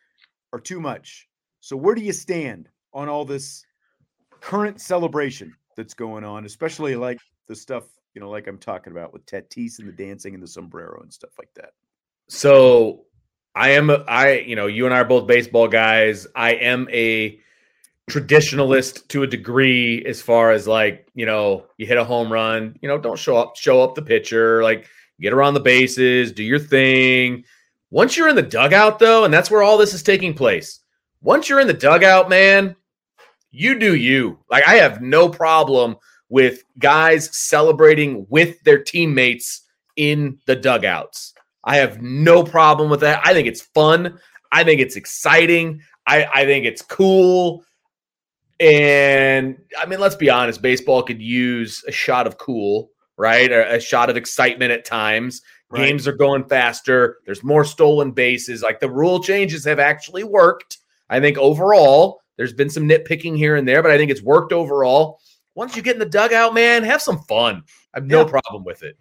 are 0.53 0.59
too 0.59 0.79
much. 0.79 1.27
So, 1.59 1.75
where 1.75 1.95
do 1.95 2.01
you 2.01 2.13
stand 2.13 2.69
on 2.93 3.09
all 3.09 3.25
this 3.25 3.65
current 4.39 4.79
celebration 4.79 5.53
that's 5.75 5.93
going 5.93 6.23
on, 6.23 6.45
especially 6.45 6.95
like 6.95 7.19
the 7.47 7.55
stuff, 7.55 7.83
you 8.13 8.21
know, 8.21 8.29
like 8.29 8.47
I'm 8.47 8.57
talking 8.57 8.91
about 8.91 9.13
with 9.13 9.25
Tatis 9.25 9.79
and 9.79 9.87
the 9.87 9.91
dancing 9.91 10.33
and 10.33 10.41
the 10.41 10.47
sombrero 10.47 11.01
and 11.01 11.11
stuff 11.13 11.31
like 11.37 11.53
that? 11.55 11.71
So 12.29 13.05
I 13.55 13.69
am 13.71 13.89
a- 13.89 14.05
I 14.07 14.39
you 14.39 14.55
know, 14.55 14.67
you 14.67 14.85
and 14.85 14.93
I 14.93 14.99
are 14.99 15.05
both 15.05 15.27
baseball 15.27 15.67
guys. 15.67 16.27
I 16.35 16.53
am 16.53 16.87
a 16.91 17.39
traditionalist 18.09 19.07
to 19.09 19.23
a 19.23 19.27
degree 19.27 20.03
as 20.05 20.21
far 20.21 20.51
as 20.51 20.67
like, 20.67 21.07
you 21.13 21.25
know, 21.25 21.65
you 21.77 21.85
hit 21.85 21.97
a 21.97 22.03
home 22.03 22.31
run, 22.31 22.77
you 22.81 22.87
know, 22.87 22.97
don't 22.97 23.19
show 23.19 23.35
up 23.37 23.57
show 23.57 23.81
up 23.81 23.95
the 23.95 24.01
pitcher, 24.01 24.63
like 24.63 24.87
get 25.19 25.33
around 25.33 25.55
the 25.55 25.59
bases, 25.59 26.31
do 26.31 26.43
your 26.43 26.59
thing. 26.59 27.43
Once 27.89 28.17
you're 28.17 28.29
in 28.29 28.35
the 28.35 28.41
dugout 28.41 28.99
though, 28.99 29.23
and 29.23 29.33
that's 29.33 29.49
where 29.49 29.63
all 29.63 29.77
this 29.77 29.93
is 29.93 30.03
taking 30.03 30.33
place. 30.33 30.81
Once 31.21 31.49
you're 31.49 31.59
in 31.59 31.67
the 31.67 31.73
dugout, 31.73 32.29
man, 32.29 32.75
you 33.51 33.79
do 33.79 33.95
you. 33.95 34.37
Like 34.49 34.67
I 34.67 34.75
have 34.75 35.01
no 35.01 35.29
problem 35.29 35.95
with 36.29 36.63
guys 36.79 37.35
celebrating 37.37 38.25
with 38.29 38.61
their 38.63 38.83
teammates 38.83 39.61
in 39.95 40.37
the 40.45 40.55
dugouts. 40.55 41.33
I 41.63 41.77
have 41.77 42.01
no 42.01 42.43
problem 42.43 42.89
with 42.89 42.99
that. 43.01 43.21
I 43.25 43.33
think 43.33 43.47
it's 43.47 43.61
fun. 43.61 44.19
I 44.51 44.63
think 44.63 44.79
it's 44.79 44.95
exciting. 44.95 45.81
I, 46.05 46.25
I 46.33 46.45
think 46.45 46.65
it's 46.65 46.81
cool. 46.81 47.63
And 48.59 49.57
I 49.77 49.85
mean, 49.85 49.99
let's 49.99 50.15
be 50.15 50.29
honest, 50.29 50.61
baseball 50.61 51.03
could 51.03 51.21
use 51.21 51.83
a 51.87 51.91
shot 51.91 52.25
of 52.25 52.37
cool, 52.37 52.89
right? 53.17 53.51
A 53.51 53.79
shot 53.79 54.09
of 54.09 54.17
excitement 54.17 54.71
at 54.71 54.85
times. 54.85 55.41
Right. 55.69 55.87
Games 55.87 56.07
are 56.07 56.13
going 56.13 56.45
faster. 56.45 57.17
There's 57.25 57.43
more 57.43 57.65
stolen 57.65 58.11
bases. 58.11 58.61
Like 58.61 58.79
the 58.79 58.89
rule 58.89 59.21
changes 59.21 59.65
have 59.65 59.79
actually 59.79 60.23
worked. 60.23 60.77
I 61.09 61.19
think 61.19 61.37
overall, 61.37 62.21
there's 62.37 62.53
been 62.53 62.69
some 62.69 62.87
nitpicking 62.87 63.35
here 63.35 63.55
and 63.57 63.67
there, 63.67 63.81
but 63.81 63.91
I 63.91 63.97
think 63.97 64.09
it's 64.11 64.21
worked 64.21 64.53
overall. 64.53 65.19
Once 65.55 65.75
you 65.75 65.81
get 65.81 65.95
in 65.95 65.99
the 65.99 66.05
dugout, 66.05 66.53
man, 66.53 66.83
have 66.83 67.01
some 67.01 67.19
fun. 67.23 67.63
I 67.93 67.97
have 67.99 68.05
no 68.05 68.21
Yeah. 68.25 68.29
problem 68.29 68.63
with 68.63 68.83
it. 68.83 68.95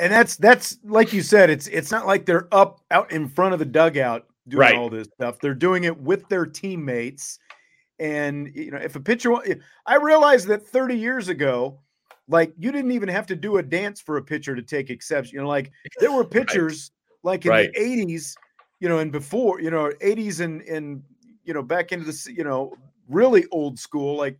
And 0.00 0.12
that's 0.12 0.36
that's 0.36 0.78
like 0.82 1.12
you 1.12 1.22
said, 1.22 1.50
it's 1.50 1.68
it's 1.68 1.92
not 1.92 2.06
like 2.06 2.26
they're 2.26 2.48
up 2.52 2.80
out 2.90 3.12
in 3.12 3.28
front 3.28 3.52
of 3.52 3.60
the 3.60 3.64
dugout 3.64 4.26
doing 4.48 4.60
Right. 4.60 4.74
all 4.74 4.90
this 4.90 5.06
stuff. 5.14 5.38
They're 5.38 5.54
doing 5.54 5.84
it 5.84 5.96
with 5.96 6.28
their 6.28 6.46
teammates. 6.46 7.38
And 8.00 8.50
you 8.52 8.72
know, 8.72 8.78
if 8.78 8.96
a 8.96 9.00
pitcher, 9.00 9.32
I 9.86 9.96
realized 9.96 10.48
that 10.48 10.66
30 10.66 10.96
years 10.98 11.28
ago, 11.28 11.78
like 12.28 12.52
you 12.58 12.72
didn't 12.72 12.92
even 12.92 13.08
have 13.08 13.26
to 13.26 13.36
do 13.36 13.58
a 13.58 13.62
dance 13.62 14.00
for 14.00 14.16
a 14.16 14.22
pitcher 14.22 14.54
to 14.56 14.62
take 14.62 14.90
exception. 14.90 15.34
You 15.36 15.42
know, 15.42 15.48
like 15.48 15.70
there 16.00 16.12
were 16.12 16.24
pitchers 16.38 16.90
like 17.22 17.44
in 17.44 17.50
Right. 17.50 17.72
the 17.72 17.80
80s, 17.80 18.34
you 18.80 18.88
know, 18.88 18.98
and 18.98 19.12
before, 19.12 19.60
you 19.60 19.70
know, 19.70 19.90
80s 20.02 20.40
and 20.40 20.62
and 20.62 21.02
you 21.44 21.52
know, 21.52 21.62
back 21.62 21.92
into 21.92 22.06
the 22.06 22.32
you 22.34 22.44
know, 22.44 22.72
really 23.08 23.44
old 23.50 23.78
school, 23.78 24.16
like 24.16 24.38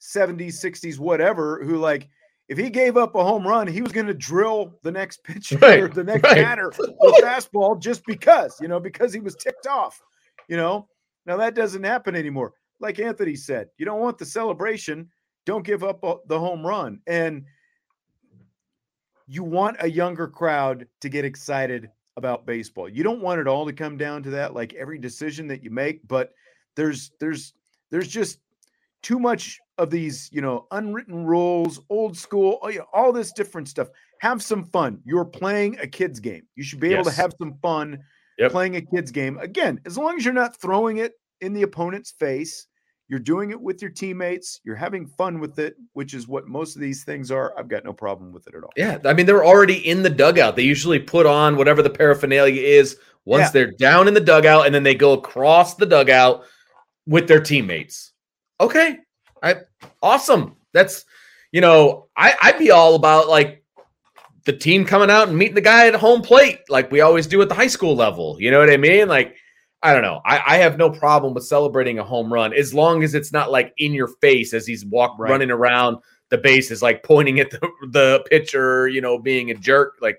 70s, 0.00 0.54
60s, 0.64 0.98
whatever, 0.98 1.62
who 1.64 1.76
like 1.76 2.08
if 2.48 2.56
he 2.56 2.70
gave 2.70 2.96
up 2.96 3.14
a 3.16 3.24
home 3.24 3.46
run, 3.46 3.66
he 3.66 3.82
was 3.82 3.92
going 3.92 4.06
to 4.06 4.14
drill 4.14 4.78
the 4.82 4.92
next 4.92 5.22
pitcher 5.24 5.58
Right, 5.58 5.80
or 5.82 5.88
the 5.88 6.04
next 6.04 6.22
right. 6.24 6.36
batter 6.36 6.72
the 6.78 7.20
fastball 7.22 7.80
just 7.80 8.04
because, 8.06 8.56
you 8.60 8.68
know, 8.68 8.80
because 8.80 9.12
he 9.12 9.20
was 9.20 9.34
ticked 9.34 9.66
off, 9.66 10.00
you 10.48 10.56
know. 10.56 10.88
Now 11.26 11.36
that 11.38 11.54
doesn't 11.54 11.82
happen 11.82 12.14
anymore. 12.14 12.52
Like 12.78 13.00
Anthony 13.00 13.34
said, 13.34 13.68
you 13.78 13.84
don't 13.84 14.00
want 14.00 14.16
the 14.16 14.24
celebration, 14.26 15.10
don't 15.46 15.64
give 15.64 15.82
up 15.82 16.04
the 16.26 16.38
home 16.38 16.66
run. 16.66 17.00
And 17.06 17.44
you 19.26 19.42
want 19.42 19.76
a 19.80 19.90
younger 19.90 20.28
crowd 20.28 20.86
to 21.00 21.08
get 21.08 21.24
excited 21.24 21.90
about 22.16 22.46
baseball. 22.46 22.88
You 22.88 23.02
don't 23.02 23.20
want 23.22 23.40
it 23.40 23.48
all 23.48 23.66
to 23.66 23.72
come 23.72 23.96
down 23.96 24.22
to 24.24 24.30
that 24.30 24.54
like 24.54 24.74
every 24.74 24.98
decision 24.98 25.48
that 25.48 25.62
you 25.62 25.70
make, 25.70 26.06
but 26.06 26.32
there's 26.74 27.10
there's 27.20 27.54
there's 27.90 28.08
just 28.08 28.38
too 29.02 29.18
much 29.18 29.58
of 29.78 29.90
these, 29.90 30.28
you 30.32 30.40
know, 30.40 30.66
unwritten 30.70 31.24
rules, 31.24 31.80
old 31.90 32.16
school, 32.16 32.58
oh, 32.62 32.68
you 32.68 32.78
know, 32.78 32.86
all 32.92 33.12
this 33.12 33.32
different 33.32 33.68
stuff. 33.68 33.88
Have 34.20 34.42
some 34.42 34.64
fun. 34.64 35.00
You're 35.04 35.24
playing 35.24 35.78
a 35.78 35.86
kids 35.86 36.18
game. 36.18 36.42
You 36.56 36.64
should 36.64 36.80
be 36.80 36.92
able 36.92 37.04
to 37.04 37.10
have 37.10 37.32
some 37.38 37.54
fun 37.62 38.00
Yep. 38.38 38.52
playing 38.52 38.76
a 38.76 38.82
kids 38.82 39.10
game. 39.10 39.38
Again, 39.38 39.80
as 39.86 39.96
long 39.96 40.16
as 40.18 40.24
you're 40.24 40.34
not 40.34 40.60
throwing 40.60 40.98
it 40.98 41.14
in 41.40 41.54
the 41.54 41.62
opponent's 41.62 42.10
face, 42.10 42.66
you're 43.08 43.20
doing 43.20 43.50
it 43.50 43.60
with 43.60 43.80
your 43.80 43.90
teammates, 43.90 44.60
you're 44.64 44.74
having 44.76 45.06
fun 45.06 45.38
with 45.38 45.58
it, 45.58 45.76
which 45.92 46.12
is 46.12 46.26
what 46.26 46.48
most 46.48 46.74
of 46.74 46.82
these 46.82 47.04
things 47.04 47.30
are. 47.30 47.56
I've 47.58 47.68
got 47.68 47.84
no 47.84 47.92
problem 47.92 48.32
with 48.32 48.46
it 48.48 48.54
at 48.54 48.64
all. 48.64 48.72
Yeah, 48.76 48.98
I 49.04 49.12
mean 49.14 49.26
they're 49.26 49.44
already 49.44 49.86
in 49.88 50.02
the 50.02 50.10
dugout. 50.10 50.56
They 50.56 50.62
usually 50.62 50.98
put 50.98 51.24
on 51.26 51.56
whatever 51.56 51.82
the 51.82 51.90
paraphernalia 51.90 52.60
is 52.60 52.98
once 53.24 53.42
Yeah. 53.44 53.50
they're 53.50 53.70
down 53.72 54.08
in 54.08 54.14
the 54.14 54.20
dugout, 54.20 54.66
and 54.66 54.74
then 54.74 54.82
they 54.82 54.94
go 54.94 55.12
across 55.12 55.74
the 55.74 55.86
dugout 55.86 56.44
with 57.06 57.28
their 57.28 57.40
teammates. 57.40 58.12
Okay, 58.60 58.98
I 59.42 59.56
awesome. 60.02 60.56
That's 60.72 61.04
you 61.52 61.60
know 61.60 62.08
I 62.16 62.34
I'd 62.42 62.58
be 62.58 62.70
all 62.72 62.94
about 62.96 63.28
like 63.28 63.62
the 64.46 64.52
team 64.52 64.84
coming 64.84 65.10
out 65.10 65.28
and 65.28 65.36
meeting 65.36 65.54
the 65.56 65.60
guy 65.60 65.86
at 65.88 65.94
home 65.94 66.22
plate 66.22 66.60
like 66.68 66.90
we 66.92 67.00
always 67.00 67.26
do 67.26 67.42
at 67.42 67.48
the 67.48 67.54
high 67.54 67.66
school 67.66 67.96
level. 67.96 68.36
You 68.40 68.50
know 68.50 68.58
what 68.60 68.70
I 68.70 68.76
mean? 68.76 69.08
Like 69.08 69.36
I 69.82 69.92
don't 69.92 70.02
know. 70.02 70.20
I, 70.24 70.42
I 70.46 70.56
have 70.58 70.78
no 70.78 70.90
problem 70.90 71.34
with 71.34 71.44
celebrating 71.44 71.98
a 71.98 72.04
home 72.04 72.32
run 72.32 72.52
as 72.54 72.72
long 72.72 73.02
as 73.02 73.14
it's 73.14 73.32
not 73.32 73.50
like 73.50 73.72
in 73.78 73.92
your 73.92 74.08
face 74.08 74.54
as 74.54 74.66
he's 74.66 74.84
walk 74.86 75.18
Right. 75.18 75.30
running 75.30 75.50
around 75.50 75.98
the 76.30 76.38
bases, 76.38 76.82
like 76.82 77.02
pointing 77.02 77.38
at 77.40 77.50
the, 77.50 77.60
the 77.90 78.24
pitcher, 78.28 78.88
you 78.88 79.00
know, 79.00 79.18
being 79.18 79.50
a 79.50 79.54
jerk. 79.54 79.94
Like, 80.00 80.18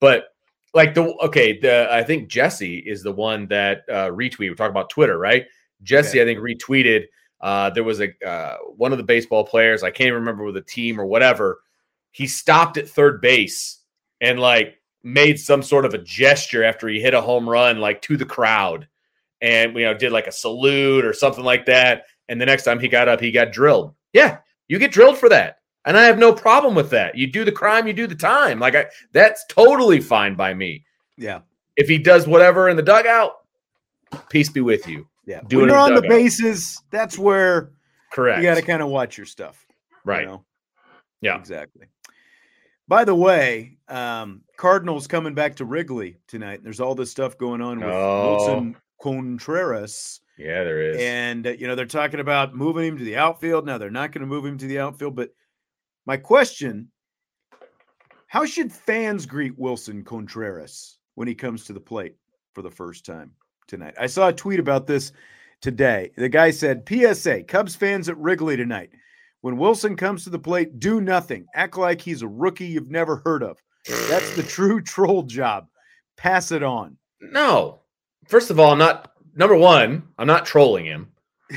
but 0.00 0.26
like 0.74 0.94
the 0.94 1.14
okay, 1.24 1.58
the 1.58 1.88
I 1.90 2.04
think 2.04 2.28
Jesse 2.28 2.78
is 2.78 3.02
the 3.02 3.12
one 3.12 3.46
that 3.48 3.82
uh 3.88 4.08
retweeted. 4.10 4.50
We're 4.50 4.54
talking 4.54 4.70
about 4.70 4.90
Twitter, 4.90 5.18
right? 5.18 5.46
Jesse, 5.82 6.20
I 6.20 6.24
think, 6.24 6.38
retweeted. 6.38 7.06
Uh, 7.40 7.70
there 7.70 7.84
was 7.84 8.00
a 8.00 8.10
uh, 8.24 8.56
one 8.76 8.92
of 8.92 8.98
the 8.98 9.04
baseball 9.04 9.44
players. 9.44 9.82
I 9.82 9.90
can't 9.90 10.12
remember 10.14 10.44
with 10.44 10.56
a 10.58 10.62
team 10.62 11.00
or 11.00 11.06
whatever. 11.06 11.60
He 12.12 12.26
stopped 12.26 12.76
at 12.76 12.88
third 12.88 13.20
base 13.20 13.78
and 14.20 14.38
like 14.38 14.79
made 15.02 15.38
some 15.38 15.62
sort 15.62 15.84
of 15.84 15.94
a 15.94 15.98
gesture 15.98 16.64
after 16.64 16.88
he 16.88 17.00
hit 17.00 17.14
a 17.14 17.20
home 17.20 17.48
run, 17.48 17.80
like 17.80 18.02
to 18.02 18.16
the 18.16 18.24
crowd, 18.24 18.88
and 19.40 19.74
you 19.74 19.84
know 19.84 19.94
did 19.94 20.12
like 20.12 20.26
a 20.26 20.32
salute 20.32 21.04
or 21.04 21.12
something 21.12 21.44
like 21.44 21.66
that. 21.66 22.04
And 22.28 22.40
the 22.40 22.46
next 22.46 22.64
time 22.64 22.78
he 22.78 22.88
got 22.88 23.08
up, 23.08 23.20
he 23.20 23.30
got 23.30 23.52
drilled. 23.52 23.94
Yeah, 24.12 24.38
you 24.68 24.78
get 24.78 24.92
drilled 24.92 25.18
for 25.18 25.28
that, 25.28 25.58
and 25.84 25.96
I 25.96 26.04
have 26.04 26.18
no 26.18 26.32
problem 26.32 26.74
with 26.74 26.90
that. 26.90 27.16
You 27.16 27.26
do 27.26 27.44
the 27.44 27.52
crime, 27.52 27.86
you 27.86 27.92
do 27.92 28.06
the 28.06 28.14
time. 28.14 28.58
Like 28.58 28.74
I, 28.74 28.86
that's 29.12 29.44
totally 29.48 30.00
fine 30.00 30.34
by 30.34 30.54
me. 30.54 30.84
Yeah. 31.16 31.40
If 31.76 31.88
he 31.88 31.98
does 31.98 32.26
whatever 32.26 32.68
in 32.68 32.76
the 32.76 32.82
dugout, 32.82 33.32
peace 34.28 34.48
be 34.48 34.60
with 34.60 34.86
you. 34.88 35.06
Yeah. 35.26 35.40
Do 35.46 35.58
when 35.58 35.68
it 35.68 35.72
you're 35.72 35.80
on 35.80 35.94
the 35.94 36.02
bases, 36.02 36.82
that's 36.90 37.18
where 37.18 37.72
Correct. 38.10 38.38
you 38.38 38.48
got 38.48 38.56
to 38.56 38.62
kind 38.62 38.82
of 38.82 38.88
watch 38.88 39.16
your 39.16 39.26
stuff. 39.26 39.64
you 39.68 39.96
right. 40.04 40.26
know? 40.26 40.44
Yeah. 41.20 41.38
Exactly. 41.38 41.86
By 42.90 43.04
the 43.04 43.14
way, 43.14 43.78
um, 43.86 44.42
Cardinals 44.56 45.06
coming 45.06 45.32
back 45.32 45.54
to 45.56 45.64
Wrigley 45.64 46.16
tonight. 46.26 46.64
There's 46.64 46.80
all 46.80 46.96
this 46.96 47.08
stuff 47.08 47.38
going 47.38 47.60
on 47.60 47.78
with 47.78 47.88
Oh. 47.88 48.36
Willson 48.36 48.74
Contreras. 49.00 50.20
Yeah, 50.36 50.64
there 50.64 50.82
is. 50.82 50.96
And, 50.98 51.46
uh, 51.46 51.50
you 51.50 51.68
know, 51.68 51.76
they're 51.76 51.86
talking 51.86 52.18
about 52.18 52.56
moving 52.56 52.84
him 52.88 52.98
to 52.98 53.04
the 53.04 53.16
outfield. 53.16 53.64
Now, 53.64 53.78
they're 53.78 53.92
not 53.92 54.10
going 54.10 54.22
to 54.22 54.26
move 54.26 54.44
him 54.44 54.58
to 54.58 54.66
the 54.66 54.80
outfield. 54.80 55.14
But 55.14 55.30
my 56.04 56.16
question 56.16 56.90
How 58.26 58.44
should 58.44 58.72
fans 58.72 59.24
greet 59.24 59.56
Willson 59.56 60.04
Contreras 60.04 60.98
when 61.14 61.28
he 61.28 61.34
comes 61.36 61.66
to 61.66 61.72
the 61.72 61.78
plate 61.78 62.16
for 62.54 62.62
the 62.62 62.72
first 62.72 63.06
time 63.06 63.30
tonight? 63.68 63.94
I 64.00 64.08
saw 64.08 64.30
a 64.30 64.32
tweet 64.32 64.58
about 64.58 64.88
this 64.88 65.12
today. 65.60 66.10
The 66.16 66.28
guy 66.28 66.50
said, 66.50 66.82
PSA, 66.88 67.44
Cubs 67.44 67.76
fans 67.76 68.08
at 68.08 68.18
Wrigley 68.18 68.56
tonight. 68.56 68.90
When 69.42 69.56
Willson 69.56 69.96
comes 69.96 70.24
to 70.24 70.30
the 70.30 70.38
plate, 70.38 70.78
do 70.78 71.00
nothing. 71.00 71.46
Act 71.54 71.78
like 71.78 72.00
he's 72.00 72.22
a 72.22 72.28
rookie 72.28 72.66
you've 72.66 72.90
never 72.90 73.22
heard 73.24 73.42
of. 73.42 73.58
That's 74.08 74.36
the 74.36 74.42
true 74.48 74.80
troll 74.80 75.22
job. 75.22 75.66
Pass 76.16 76.52
it 76.52 76.62
on. 76.62 76.96
No. 77.20 77.80
First 78.28 78.50
of 78.50 78.60
all, 78.60 78.72
I'm 78.72 78.78
not 78.78 79.12
number 79.34 79.56
one, 79.56 80.02
I'm 80.18 80.26
not 80.26 80.46
trolling 80.46 80.84
him. 80.84 81.10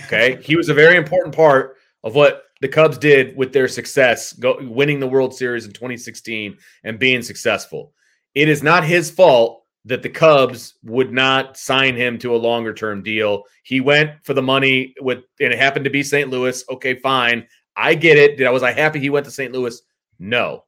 Okay. 0.05 0.39
he 0.43 0.55
was 0.55 0.69
a 0.69 0.73
very 0.73 0.95
important 0.95 1.35
part 1.35 1.77
of 2.03 2.15
what 2.15 2.45
the 2.61 2.67
Cubs 2.67 2.97
did 2.97 3.35
with 3.35 3.51
their 3.51 3.67
success, 3.67 4.33
go, 4.33 4.57
winning 4.61 4.99
the 4.99 5.07
World 5.07 5.35
Series 5.35 5.65
in 5.65 5.73
2016 5.73 6.57
and 6.85 6.97
being 6.97 7.21
successful. 7.21 7.93
It 8.35 8.47
is 8.47 8.63
not 8.63 8.85
his 8.85 9.11
fault 9.11 9.63
that 9.85 10.01
the 10.01 10.09
Cubs 10.09 10.75
would 10.83 11.11
not 11.11 11.57
sign 11.57 11.95
him 11.95 12.17
to 12.19 12.33
a 12.33 12.37
longer 12.37 12.73
term 12.73 13.03
deal. 13.03 13.43
He 13.63 13.81
went 13.81 14.11
for 14.23 14.33
the 14.33 14.41
money 14.41 14.95
with, 15.01 15.25
and 15.41 15.51
it 15.51 15.59
happened 15.59 15.83
to 15.83 15.91
be 15.91 16.03
St. 16.03 16.29
Louis. 16.29 16.63
Okay, 16.69 16.95
fine. 16.95 17.45
I 17.75 17.95
get 17.95 18.17
it. 18.17 18.37
Did 18.37 18.47
I 18.47 18.51
was 18.51 18.63
I 18.63 18.71
happy 18.71 18.99
he 18.99 19.09
went 19.09 19.25
to 19.25 19.31
St. 19.31 19.51
Louis? 19.51 19.81
No. 20.19 20.65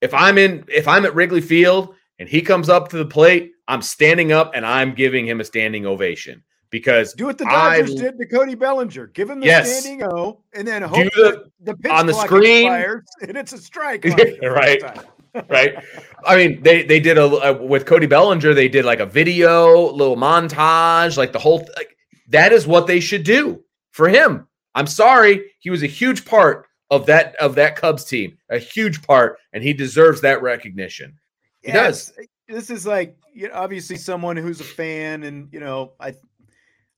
If 0.00 0.12
I'm 0.14 0.38
in, 0.38 0.64
if 0.68 0.88
I'm 0.88 1.04
at 1.04 1.14
Wrigley 1.14 1.40
Field 1.40 1.94
and 2.18 2.28
he 2.28 2.42
comes 2.42 2.68
up 2.68 2.88
to 2.90 2.96
the 2.98 3.06
plate, 3.06 3.52
I'm 3.68 3.82
standing 3.82 4.32
up 4.32 4.52
and 4.54 4.64
I'm 4.64 4.94
giving 4.94 5.26
him 5.26 5.40
a 5.40 5.44
standing 5.44 5.86
ovation 5.86 6.42
because 6.70 7.12
do 7.14 7.26
what 7.26 7.38
the 7.38 7.44
Dodgers 7.44 7.92
I, 7.92 8.02
did 8.02 8.18
to 8.18 8.26
Cody 8.26 8.54
Bellinger. 8.54 9.08
Give 9.08 9.30
him 9.30 9.40
the 9.40 9.46
yes. 9.46 9.80
standing 9.80 10.04
O, 10.04 10.40
and 10.52 10.66
then 10.66 10.82
hope 10.82 11.12
the, 11.14 11.50
the 11.60 11.76
pitch 11.76 11.90
on 11.90 12.06
the 12.06 12.12
screen, 12.12 12.70
and 12.70 13.36
it's 13.36 13.52
a 13.52 13.58
strike. 13.58 14.04
right, 14.42 14.82
right. 15.48 15.76
I 16.24 16.36
mean, 16.36 16.62
they 16.62 16.82
they 16.82 17.00
did 17.00 17.18
a, 17.18 17.24
a, 17.24 17.62
with 17.64 17.86
Cody 17.86 18.06
Bellinger. 18.06 18.54
They 18.54 18.68
did 18.68 18.84
like 18.84 19.00
a 19.00 19.06
video, 19.06 19.90
little 19.92 20.16
montage, 20.16 21.16
like 21.16 21.32
the 21.32 21.38
whole. 21.38 21.66
Like, 21.76 21.96
that 22.28 22.52
is 22.52 22.66
what 22.66 22.86
they 22.86 23.00
should 23.00 23.22
do 23.22 23.62
for 23.92 24.08
him. 24.08 24.46
I'm 24.76 24.86
sorry, 24.86 25.52
he 25.58 25.70
was 25.70 25.82
a 25.82 25.88
huge 25.88 26.24
part 26.24 26.66
of 26.90 27.06
that 27.06 27.34
of 27.36 27.54
that 27.56 27.76
Cubs 27.76 28.04
team, 28.04 28.38
a 28.50 28.58
huge 28.58 29.02
part, 29.02 29.38
and 29.52 29.64
he 29.64 29.72
deserves 29.72 30.20
that 30.20 30.42
recognition. 30.42 31.18
He 31.62 31.68
yes, 31.68 32.12
does. 32.12 32.26
This 32.46 32.70
is 32.70 32.86
like 32.86 33.16
you 33.34 33.48
know, 33.48 33.54
obviously 33.54 33.96
someone 33.96 34.36
who's 34.36 34.60
a 34.60 34.64
fan, 34.64 35.24
and 35.24 35.48
you 35.50 35.60
know, 35.60 35.92
I 35.98 36.14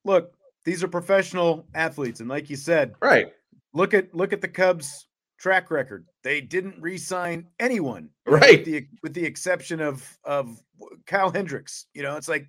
look, 0.05 0.35
these 0.65 0.83
are 0.83 0.89
professional 0.89 1.67
athletes, 1.73 2.21
and 2.21 2.29
like 2.29 2.51
you 2.51 2.57
said, 2.57 2.95
right. 3.01 3.33
Look 3.75 3.95
at 3.95 4.13
look 4.13 4.33
at 4.33 4.41
the 4.41 4.49
Cubs 4.49 5.07
track 5.39 5.71
record. 5.71 6.05
They 6.25 6.41
didn't 6.41 6.83
re-sign 6.83 7.47
anyone, 7.61 8.11
right? 8.27 8.59
With 8.59 8.65
the, 8.65 8.89
with 9.03 9.15
the 9.15 9.25
exception 9.25 9.81
of 9.81 10.19
of 10.25 10.61
Kyle 11.07 11.31
Hendricks. 11.31 11.87
You 11.95 12.03
know, 12.03 12.17
it's 12.17 12.29
like 12.29 12.49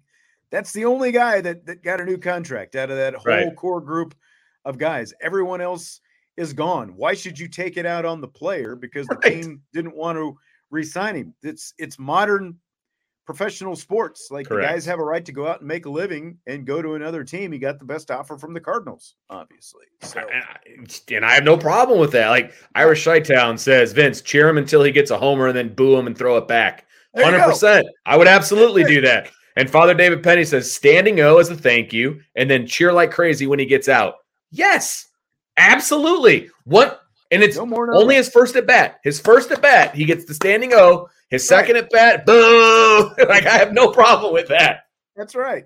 that's 0.49 0.73
the 0.73 0.85
only 0.85 1.11
guy 1.11 1.39
that 1.41 1.67
that 1.67 1.83
got 1.83 2.01
a 2.01 2.05
new 2.05 2.17
contract 2.17 2.75
out 2.75 2.89
of 2.89 2.97
that 2.97 3.13
whole 3.13 3.25
right. 3.25 3.55
core 3.55 3.81
group 3.81 4.15
of 4.65 4.77
guys. 4.77 5.13
Everyone 5.21 5.61
else 5.61 6.01
is 6.37 6.53
gone. 6.53 6.89
Why 6.95 7.13
should 7.13 7.37
you 7.37 7.47
take 7.47 7.77
it 7.77 7.85
out 7.85 8.05
on 8.05 8.21
the 8.21 8.27
player 8.27 8.75
because 8.75 9.07
the 9.07 9.19
right. 9.23 9.41
team 9.41 9.61
didn't 9.73 9.95
want 9.95 10.17
to 10.17 10.37
re-sign 10.69 11.15
him? 11.15 11.33
It's 11.43 11.73
it's 11.77 11.99
modern 11.99 12.57
professional 13.29 13.75
sports. 13.75 14.29
Like 14.31 14.47
Correct. 14.47 14.67
the 14.67 14.73
guys 14.73 14.85
have 14.87 14.97
a 14.97 15.03
right 15.03 15.23
to 15.23 15.31
go 15.31 15.47
out 15.47 15.59
and 15.59 15.67
make 15.67 15.85
a 15.85 15.89
living 15.89 16.39
and 16.47 16.65
go 16.65 16.81
to 16.81 16.95
another 16.95 17.23
team. 17.23 17.51
He 17.51 17.59
got 17.59 17.77
the 17.77 17.85
best 17.85 18.09
offer 18.09 18.39
from 18.39 18.55
the 18.55 18.59
Cardinals, 18.59 19.13
obviously. 19.29 19.85
So. 20.01 20.21
And, 21.11 21.23
I, 21.23 21.35
have 21.35 21.43
no 21.43 21.55
problem 21.55 21.99
with 21.99 22.11
that. 22.13 22.29
Like 22.29 22.53
Irish 22.73 23.05
Town 23.27 23.55
says, 23.59 23.93
Vince, 23.93 24.21
cheer 24.21 24.49
him 24.49 24.57
until 24.57 24.81
he 24.81 24.91
gets 24.91 25.11
a 25.11 25.17
homer 25.19 25.45
and 25.45 25.55
then 25.55 25.75
boo 25.75 25.95
him 25.95 26.07
and 26.07 26.17
throw 26.17 26.37
it 26.37 26.47
back. 26.47 26.87
Hundred 27.15 27.43
percent. 27.43 27.85
I 28.05 28.17
would 28.17 28.27
absolutely 28.27 28.83
do 28.83 29.01
that. 29.01 29.29
And 29.55 29.69
Father 29.69 29.93
David 29.93 30.23
Penny 30.23 30.45
says, 30.45 30.71
standing 30.71 31.19
O 31.19 31.37
as 31.37 31.49
a 31.49 31.55
thank 31.55 31.91
you, 31.91 32.21
and 32.35 32.49
then 32.49 32.65
cheer 32.65 32.93
like 32.93 33.11
crazy 33.11 33.45
when 33.45 33.59
he 33.59 33.65
gets 33.65 33.89
out. 33.89 34.13
Yes, 34.51 35.07
absolutely. 35.57 36.49
What? 36.65 37.01
And 37.31 37.43
it's 37.43 37.57
no 37.57 37.65
more, 37.65 37.87
no 37.87 37.99
only 37.99 38.15
his 38.15 38.29
first 38.29 38.55
at 38.55 38.65
bat. 38.65 38.99
His 39.03 39.19
first 39.19 39.51
at 39.51 39.61
bat, 39.61 39.93
he 39.93 40.05
gets 40.05 40.25
the 40.25 40.33
standing 40.33 40.73
O 40.73 41.09
his 41.29 41.47
second 41.47 41.75
right. 41.75 41.83
at 41.83 41.89
bat, 41.91 42.25
boo! 42.25 43.11
like 43.27 43.45
I 43.45 43.57
have 43.57 43.71
no 43.71 43.91
problem 43.91 44.33
with 44.33 44.47
that. 44.47 44.85
That's 45.15 45.35
right. 45.35 45.65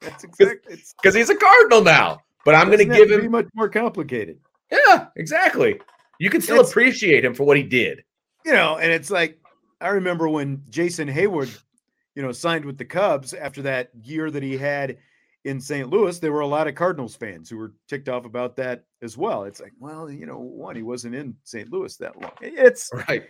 That's 0.00 0.24
exactly 0.40 0.78
because 1.00 1.14
he's 1.14 1.30
a 1.30 1.36
Cardinal 1.36 1.82
now. 1.82 2.20
But 2.44 2.54
I'm 2.54 2.66
going 2.66 2.78
to 2.78 2.84
give 2.84 3.10
him 3.10 3.30
much 3.30 3.46
more 3.54 3.68
complicated. 3.68 4.38
Yeah, 4.70 5.06
exactly. 5.16 5.80
You 6.18 6.28
can 6.28 6.42
still 6.42 6.60
it's, 6.60 6.70
appreciate 6.70 7.24
him 7.24 7.34
for 7.34 7.44
what 7.44 7.56
he 7.56 7.62
did. 7.62 8.04
You 8.44 8.52
know, 8.52 8.76
and 8.76 8.92
it's 8.92 9.10
like 9.10 9.38
I 9.80 9.88
remember 9.88 10.28
when 10.28 10.62
Jason 10.68 11.08
Heyward, 11.08 11.58
you 12.14 12.22
know, 12.22 12.32
signed 12.32 12.64
with 12.64 12.78
the 12.78 12.84
Cubs 12.84 13.32
after 13.34 13.62
that 13.62 13.90
year 14.02 14.30
that 14.30 14.42
he 14.42 14.56
had 14.56 14.98
in 15.44 15.60
St. 15.60 15.88
Louis. 15.90 16.18
There 16.18 16.32
were 16.32 16.40
a 16.40 16.46
lot 16.46 16.68
of 16.68 16.74
Cardinals 16.74 17.14
fans 17.14 17.50
who 17.50 17.56
were 17.56 17.74
ticked 17.88 18.08
off 18.08 18.24
about 18.24 18.56
that 18.56 18.84
as 19.02 19.16
well. 19.16 19.44
It's 19.44 19.60
like, 19.60 19.72
well, 19.78 20.10
you 20.10 20.26
know, 20.26 20.38
one, 20.38 20.76
he 20.76 20.82
wasn't 20.82 21.14
in 21.14 21.36
St. 21.44 21.70
Louis 21.70 21.96
that 21.98 22.20
long. 22.20 22.32
It's 22.40 22.90
right 23.08 23.24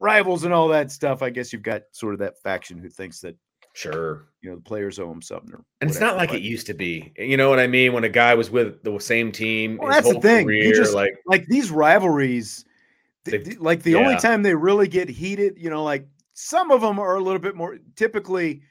rivals 0.00 0.44
and 0.44 0.54
all 0.54 0.68
that 0.68 0.90
stuff, 0.90 1.22
I 1.22 1.30
guess 1.30 1.52
you've 1.52 1.62
got 1.62 1.82
sort 1.92 2.14
of 2.14 2.20
that 2.20 2.40
faction 2.40 2.78
who 2.78 2.88
thinks 2.88 3.20
that 3.20 3.36
sure 3.74 4.26
you 4.42 4.50
know 4.50 4.56
the 4.56 4.62
players 4.62 4.98
owe 4.98 5.10
him 5.10 5.22
something. 5.22 5.52
And 5.52 5.64
whatever. 5.88 5.90
it's 5.90 6.00
not 6.00 6.16
like 6.16 6.32
it 6.32 6.42
used 6.42 6.66
to 6.66 6.74
be. 6.74 7.12
You 7.16 7.36
know 7.36 7.50
what 7.50 7.60
I 7.60 7.66
mean? 7.66 7.92
When 7.92 8.04
a 8.04 8.08
guy 8.08 8.34
was 8.34 8.50
with 8.50 8.82
the 8.82 8.98
same 8.98 9.32
team, 9.32 9.78
well, 9.80 9.90
that's 9.90 10.12
the 10.12 10.20
thing. 10.20 10.46
Career, 10.46 10.72
just, 10.74 10.94
like 10.94 11.14
like 11.26 11.46
these 11.46 11.70
rivalries. 11.70 12.64
like 13.58 13.82
the 13.82 13.92
yeah. 13.92 13.98
only 13.98 14.16
time 14.16 14.42
they 14.42 14.54
really 14.54 14.88
get 14.88 15.08
heated, 15.08 15.54
you 15.58 15.68
know, 15.68 15.84
like 15.84 16.08
some 16.34 16.70
of 16.70 16.80
them 16.80 16.98
are 16.98 17.16
a 17.16 17.20
little 17.20 17.40
bit 17.40 17.56
more 17.56 17.78
typically 17.94 18.62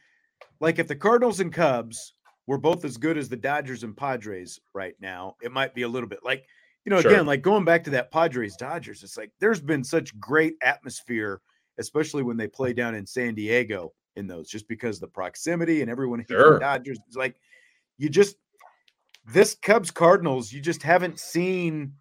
like 0.60 0.80
if 0.80 0.88
the 0.88 0.96
Cardinals 0.96 1.40
and 1.40 1.54
Cubs 1.54 2.14
were 2.48 2.58
both 2.58 2.86
as 2.86 2.98
good 2.98 3.18
as 3.18 3.30
the 3.30 3.38
Dodgers 3.38 3.84
and 3.84 3.96
Padres 3.96 4.60
right 4.74 4.96
now, 5.00 5.36
it 5.42 5.52
might 5.52 5.76
be 5.76 5.84
a 5.84 5.88
little 5.88 6.10
bit 6.10 6.20
like 6.24 6.46
you 6.86 6.90
know, 6.90 7.02
sure. 7.02 7.12
again, 7.12 7.26
like 7.26 7.42
going 7.42 7.66
back 7.66 7.84
to 7.84 7.90
that 7.90 8.12
Padres 8.12 8.56
Dodgers, 8.56 9.04
it's 9.04 9.18
like 9.18 9.30
there's 9.42 9.60
been 9.60 9.84
such 9.84 10.18
great 10.22 10.56
atmosphere, 10.62 11.42
especially 11.80 12.24
when 12.24 12.38
they 12.38 12.48
play 12.48 12.72
down 12.72 12.96
in 12.96 13.06
San 13.06 13.36
Diego 13.36 13.92
in 14.16 14.26
those, 14.26 14.48
just 14.50 14.70
because 14.70 14.98
the 14.98 15.08
proximity 15.08 15.82
and 15.82 15.92
everyone 15.92 16.24
sure. 16.26 16.54
the 16.54 16.60
Dodgers. 16.62 16.98
It's 17.06 17.18
like 17.18 17.36
you 17.98 18.08
just 18.08 18.38
this 19.28 19.54
Cubs 19.62 19.92
Cardinals, 19.92 20.54
you 20.54 20.62
just 20.62 20.82
haven't 20.82 21.20
seen 21.20 21.92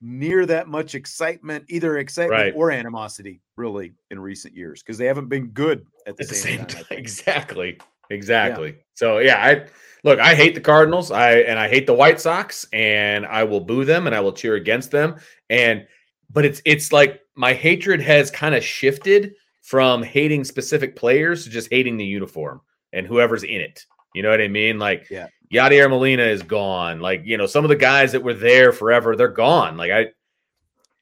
near 0.00 0.46
that 0.46 0.66
much 0.66 0.94
excitement, 0.94 1.64
either 1.68 1.98
excitement 1.98 2.40
right. 2.40 2.54
or 2.56 2.70
animosity, 2.70 3.42
really, 3.56 3.92
in 4.10 4.18
recent 4.18 4.56
years 4.56 4.82
because 4.82 4.96
they 4.96 5.04
haven't 5.04 5.28
been 5.28 5.48
good 5.48 5.84
at 6.06 6.16
the, 6.16 6.22
at 6.22 6.30
same, 6.30 6.64
the 6.64 6.70
same, 6.70 6.84
time. 6.84 6.98
Exactly. 6.98 7.78
Exactly. 8.12 8.68
Yeah. 8.68 8.82
So 8.94 9.18
yeah, 9.18 9.44
I 9.44 9.66
look, 10.04 10.18
I 10.20 10.34
hate 10.34 10.54
the 10.54 10.60
Cardinals. 10.60 11.10
I 11.10 11.40
and 11.40 11.58
I 11.58 11.68
hate 11.68 11.86
the 11.86 11.94
White 11.94 12.20
Sox, 12.20 12.66
and 12.72 13.26
I 13.26 13.44
will 13.44 13.60
boo 13.60 13.84
them 13.84 14.06
and 14.06 14.14
I 14.14 14.20
will 14.20 14.32
cheer 14.32 14.54
against 14.54 14.90
them. 14.90 15.16
And 15.50 15.86
but 16.30 16.44
it's 16.44 16.62
it's 16.64 16.92
like 16.92 17.20
my 17.34 17.52
hatred 17.52 18.00
has 18.00 18.30
kind 18.30 18.54
of 18.54 18.62
shifted 18.64 19.34
from 19.62 20.02
hating 20.02 20.44
specific 20.44 20.96
players 20.96 21.44
to 21.44 21.50
just 21.50 21.70
hating 21.70 21.96
the 21.96 22.04
uniform 22.04 22.60
and 22.92 23.06
whoever's 23.06 23.44
in 23.44 23.60
it. 23.60 23.84
You 24.14 24.22
know 24.22 24.30
what 24.30 24.40
I 24.40 24.48
mean? 24.48 24.78
Like 24.78 25.08
yeah. 25.10 25.28
Yadier 25.52 25.88
Molina 25.88 26.22
is 26.22 26.42
gone. 26.42 27.00
Like, 27.00 27.22
you 27.24 27.36
know, 27.36 27.46
some 27.46 27.64
of 27.64 27.68
the 27.68 27.76
guys 27.76 28.12
that 28.12 28.22
were 28.22 28.34
there 28.34 28.72
forever, 28.72 29.16
they're 29.16 29.28
gone. 29.28 29.76
Like 29.76 29.90
I 29.90 30.06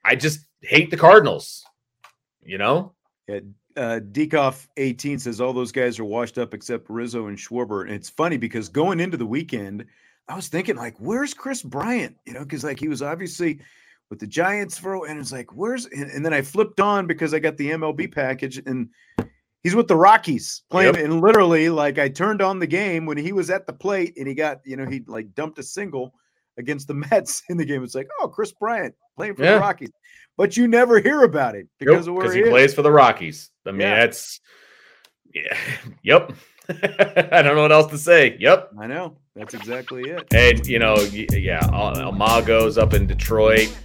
I 0.05 0.17
just 0.17 0.41
hate 0.63 0.91
the 0.91 0.97
Cardinals. 0.97 1.65
You 2.43 2.59
know? 2.59 2.95
Yeah, 3.29 3.41
uh, 3.81 3.99
Dekoff 3.99 4.69
18 4.77 5.19
says 5.19 5.41
all 5.41 5.55
those 5.55 5.73
guys 5.73 5.99
are 5.99 6.05
washed 6.05 6.37
up 6.37 6.53
except 6.53 6.91
Rizzo 6.91 7.29
and 7.29 7.39
Schwarber. 7.39 7.83
And 7.83 7.93
it's 7.93 8.11
funny 8.11 8.37
because 8.37 8.69
going 8.69 9.01
into 9.01 9.17
the 9.17 9.25
weekend, 9.25 9.87
I 10.29 10.37
was 10.37 10.49
thinking, 10.49 10.77
like, 10.77 10.95
where's 10.99 11.33
Kris 11.33 11.63
Bryant? 11.63 12.15
You 12.27 12.35
know, 12.35 12.41
because 12.41 12.63
like 12.63 12.79
he 12.79 12.89
was 12.89 13.01
obviously 13.01 13.59
with 14.11 14.19
the 14.19 14.27
Giants 14.27 14.77
for, 14.77 15.09
and 15.09 15.19
it's 15.19 15.33
like, 15.33 15.57
where's, 15.57 15.87
and, 15.87 16.11
and, 16.11 16.25
then 16.25 16.35
I 16.35 16.43
flipped 16.43 16.79
on 16.79 17.07
because 17.07 17.33
I 17.33 17.39
got 17.39 17.57
the 17.57 17.71
MLB 17.71 18.13
package 18.13 18.61
and 18.67 18.91
he's 19.63 19.75
with 19.75 19.89
the 19.89 19.97
Rockies 19.97 20.63
playing. 20.71 20.97
Yep. 20.97 21.05
And 21.05 21.21
literally, 21.23 21.71
like, 21.71 21.99
I 21.99 22.11
turned 22.11 22.43
on 22.43 22.59
the 22.59 22.67
game 22.67 23.07
when 23.07 23.17
he 23.17 23.33
was 23.33 23.49
at 23.49 23.67
the 23.67 23.73
plate 23.73 24.13
and 24.19 24.29
he 24.29 24.35
got, 24.35 24.61
you 24.67 24.77
know, 24.77 24.85
he 24.85 25.03
like 25.07 25.35
dumped 25.35 25.59
a 25.59 25.63
single 25.63 26.13
against 26.59 26.87
the 26.87 26.95
Mets 27.11 27.43
in 27.49 27.57
the 27.57 27.65
game. 27.65 27.83
It's 27.83 27.95
like, 27.95 28.09
oh, 28.21 28.29
Kris 28.29 28.53
Bryant 28.53 28.95
playing 29.17 29.37
for 29.37 29.45
yeah. 29.45 29.55
the 29.55 29.61
Rockies 29.61 29.91
but 30.37 30.57
you 30.57 30.69
never 30.69 31.01
hear 31.01 31.23
about 31.23 31.55
it 31.55 31.69
because 31.79 32.07
of 32.07 32.15
where 32.15 32.33
he, 32.33 32.43
he 32.43 32.49
plays 32.49 32.75
for 32.75 32.83
the 32.83 32.91
Rockies. 32.91 33.51
I 33.67 33.73
mean, 33.73 33.81
yeah. 33.81 33.97
that's 33.97 34.41
yeah, 35.35 35.57
yep. 36.03 36.33
I 36.69 37.43
don't 37.43 37.57
know 37.57 37.63
what 37.63 37.73
else 37.73 37.91
to 37.91 37.99
say. 37.99 38.37
Yep, 38.39 38.71
I 38.79 38.87
know 38.87 39.17
that's 39.35 39.55
exactly 39.55 40.03
it. 40.03 40.33
And 40.33 40.65
you 40.67 40.79
know, 40.79 40.97
yeah, 40.97 41.61
El 41.73 42.13
Mago's 42.13 42.79
up 42.79 42.95
in 42.95 43.07
Detroit, 43.07 43.77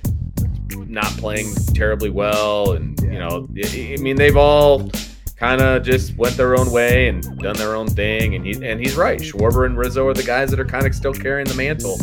not 0.72 1.08
playing 1.18 1.54
terribly 1.74 2.10
well, 2.10 2.74
and 2.74 3.00
yeah. 3.02 3.12
you 3.12 3.20
know, 3.20 3.48
I 3.64 3.98
mean, 4.02 4.16
they've 4.16 4.38
all 4.38 4.90
kind 5.36 5.62
of 5.62 5.84
just 5.84 6.16
went 6.16 6.38
their 6.38 6.58
own 6.58 6.72
way 6.72 7.08
and 7.08 7.24
done 7.40 7.56
their 7.58 7.76
own 7.76 7.88
thing. 7.88 8.36
And 8.36 8.46
he 8.46 8.54
and 8.66 8.80
he's 8.80 8.96
right. 8.96 9.20
Schwarber 9.20 9.66
and 9.66 9.78
Rizzo 9.78 10.08
are 10.08 10.14
the 10.14 10.24
guys 10.24 10.50
that 10.52 10.60
are 10.60 10.66
kind 10.66 10.86
of 10.86 10.96
still 10.96 11.14
carrying 11.14 11.48
the 11.48 11.56
mantle 11.56 11.98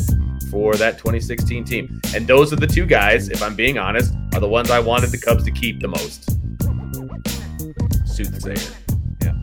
for 0.52 0.74
that 0.74 0.98
2016 0.98 1.64
team. 1.64 2.00
And 2.14 2.26
those 2.26 2.52
are 2.52 2.56
the 2.56 2.66
two 2.66 2.84
guys, 2.84 3.30
if 3.30 3.42
I'm 3.42 3.56
being 3.56 3.78
honest, 3.78 4.14
are 4.34 4.40
the 4.40 4.48
ones 4.48 4.70
I 4.70 4.80
wanted 4.80 5.10
the 5.10 5.18
Cubs 5.18 5.44
to 5.44 5.50
keep 5.50 5.80
the 5.80 5.88
most. 5.88 6.30
soothsayer. 8.06 8.54
Yeah, 9.22 9.34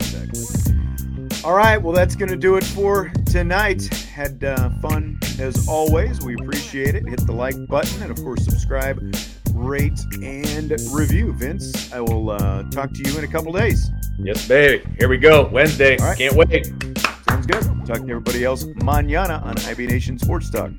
exactly. 0.00 1.44
All 1.44 1.54
right, 1.54 1.80
well, 1.80 1.94
that's 1.94 2.16
going 2.16 2.30
to 2.30 2.36
do 2.36 2.56
it 2.56 2.64
for 2.64 3.12
tonight. 3.26 3.86
Had 4.12 4.42
uh, 4.42 4.70
fun 4.82 5.20
as 5.38 5.68
always. 5.68 6.20
We 6.20 6.34
appreciate 6.34 6.96
it. 6.96 7.08
Hit 7.08 7.24
the 7.24 7.32
like 7.32 7.54
button 7.68 8.02
and, 8.02 8.10
of 8.10 8.16
course, 8.24 8.44
subscribe, 8.44 9.00
rate, 9.54 10.00
and 10.20 10.72
review. 10.90 11.32
Vince, 11.32 11.92
I 11.92 12.00
will 12.00 12.30
uh, 12.30 12.64
talk 12.70 12.92
to 12.92 13.08
you 13.08 13.16
in 13.16 13.22
a 13.22 13.28
couple 13.28 13.52
days. 13.52 13.88
Yes, 14.18 14.48
baby. 14.48 14.84
Here 14.98 15.08
we 15.08 15.18
go. 15.18 15.46
Wednesday. 15.46 15.96
Right. 15.98 16.18
Can't 16.18 16.34
wait. 16.34 16.72
Sounds 17.86 17.98
good. 17.98 17.98
Talk 17.98 18.06
to 18.06 18.10
everybody 18.10 18.44
else 18.44 18.64
manana 18.82 19.40
on 19.44 19.58
IB 19.58 19.86
Nation 19.86 20.18
Sports 20.18 20.50
Talk. 20.50 20.70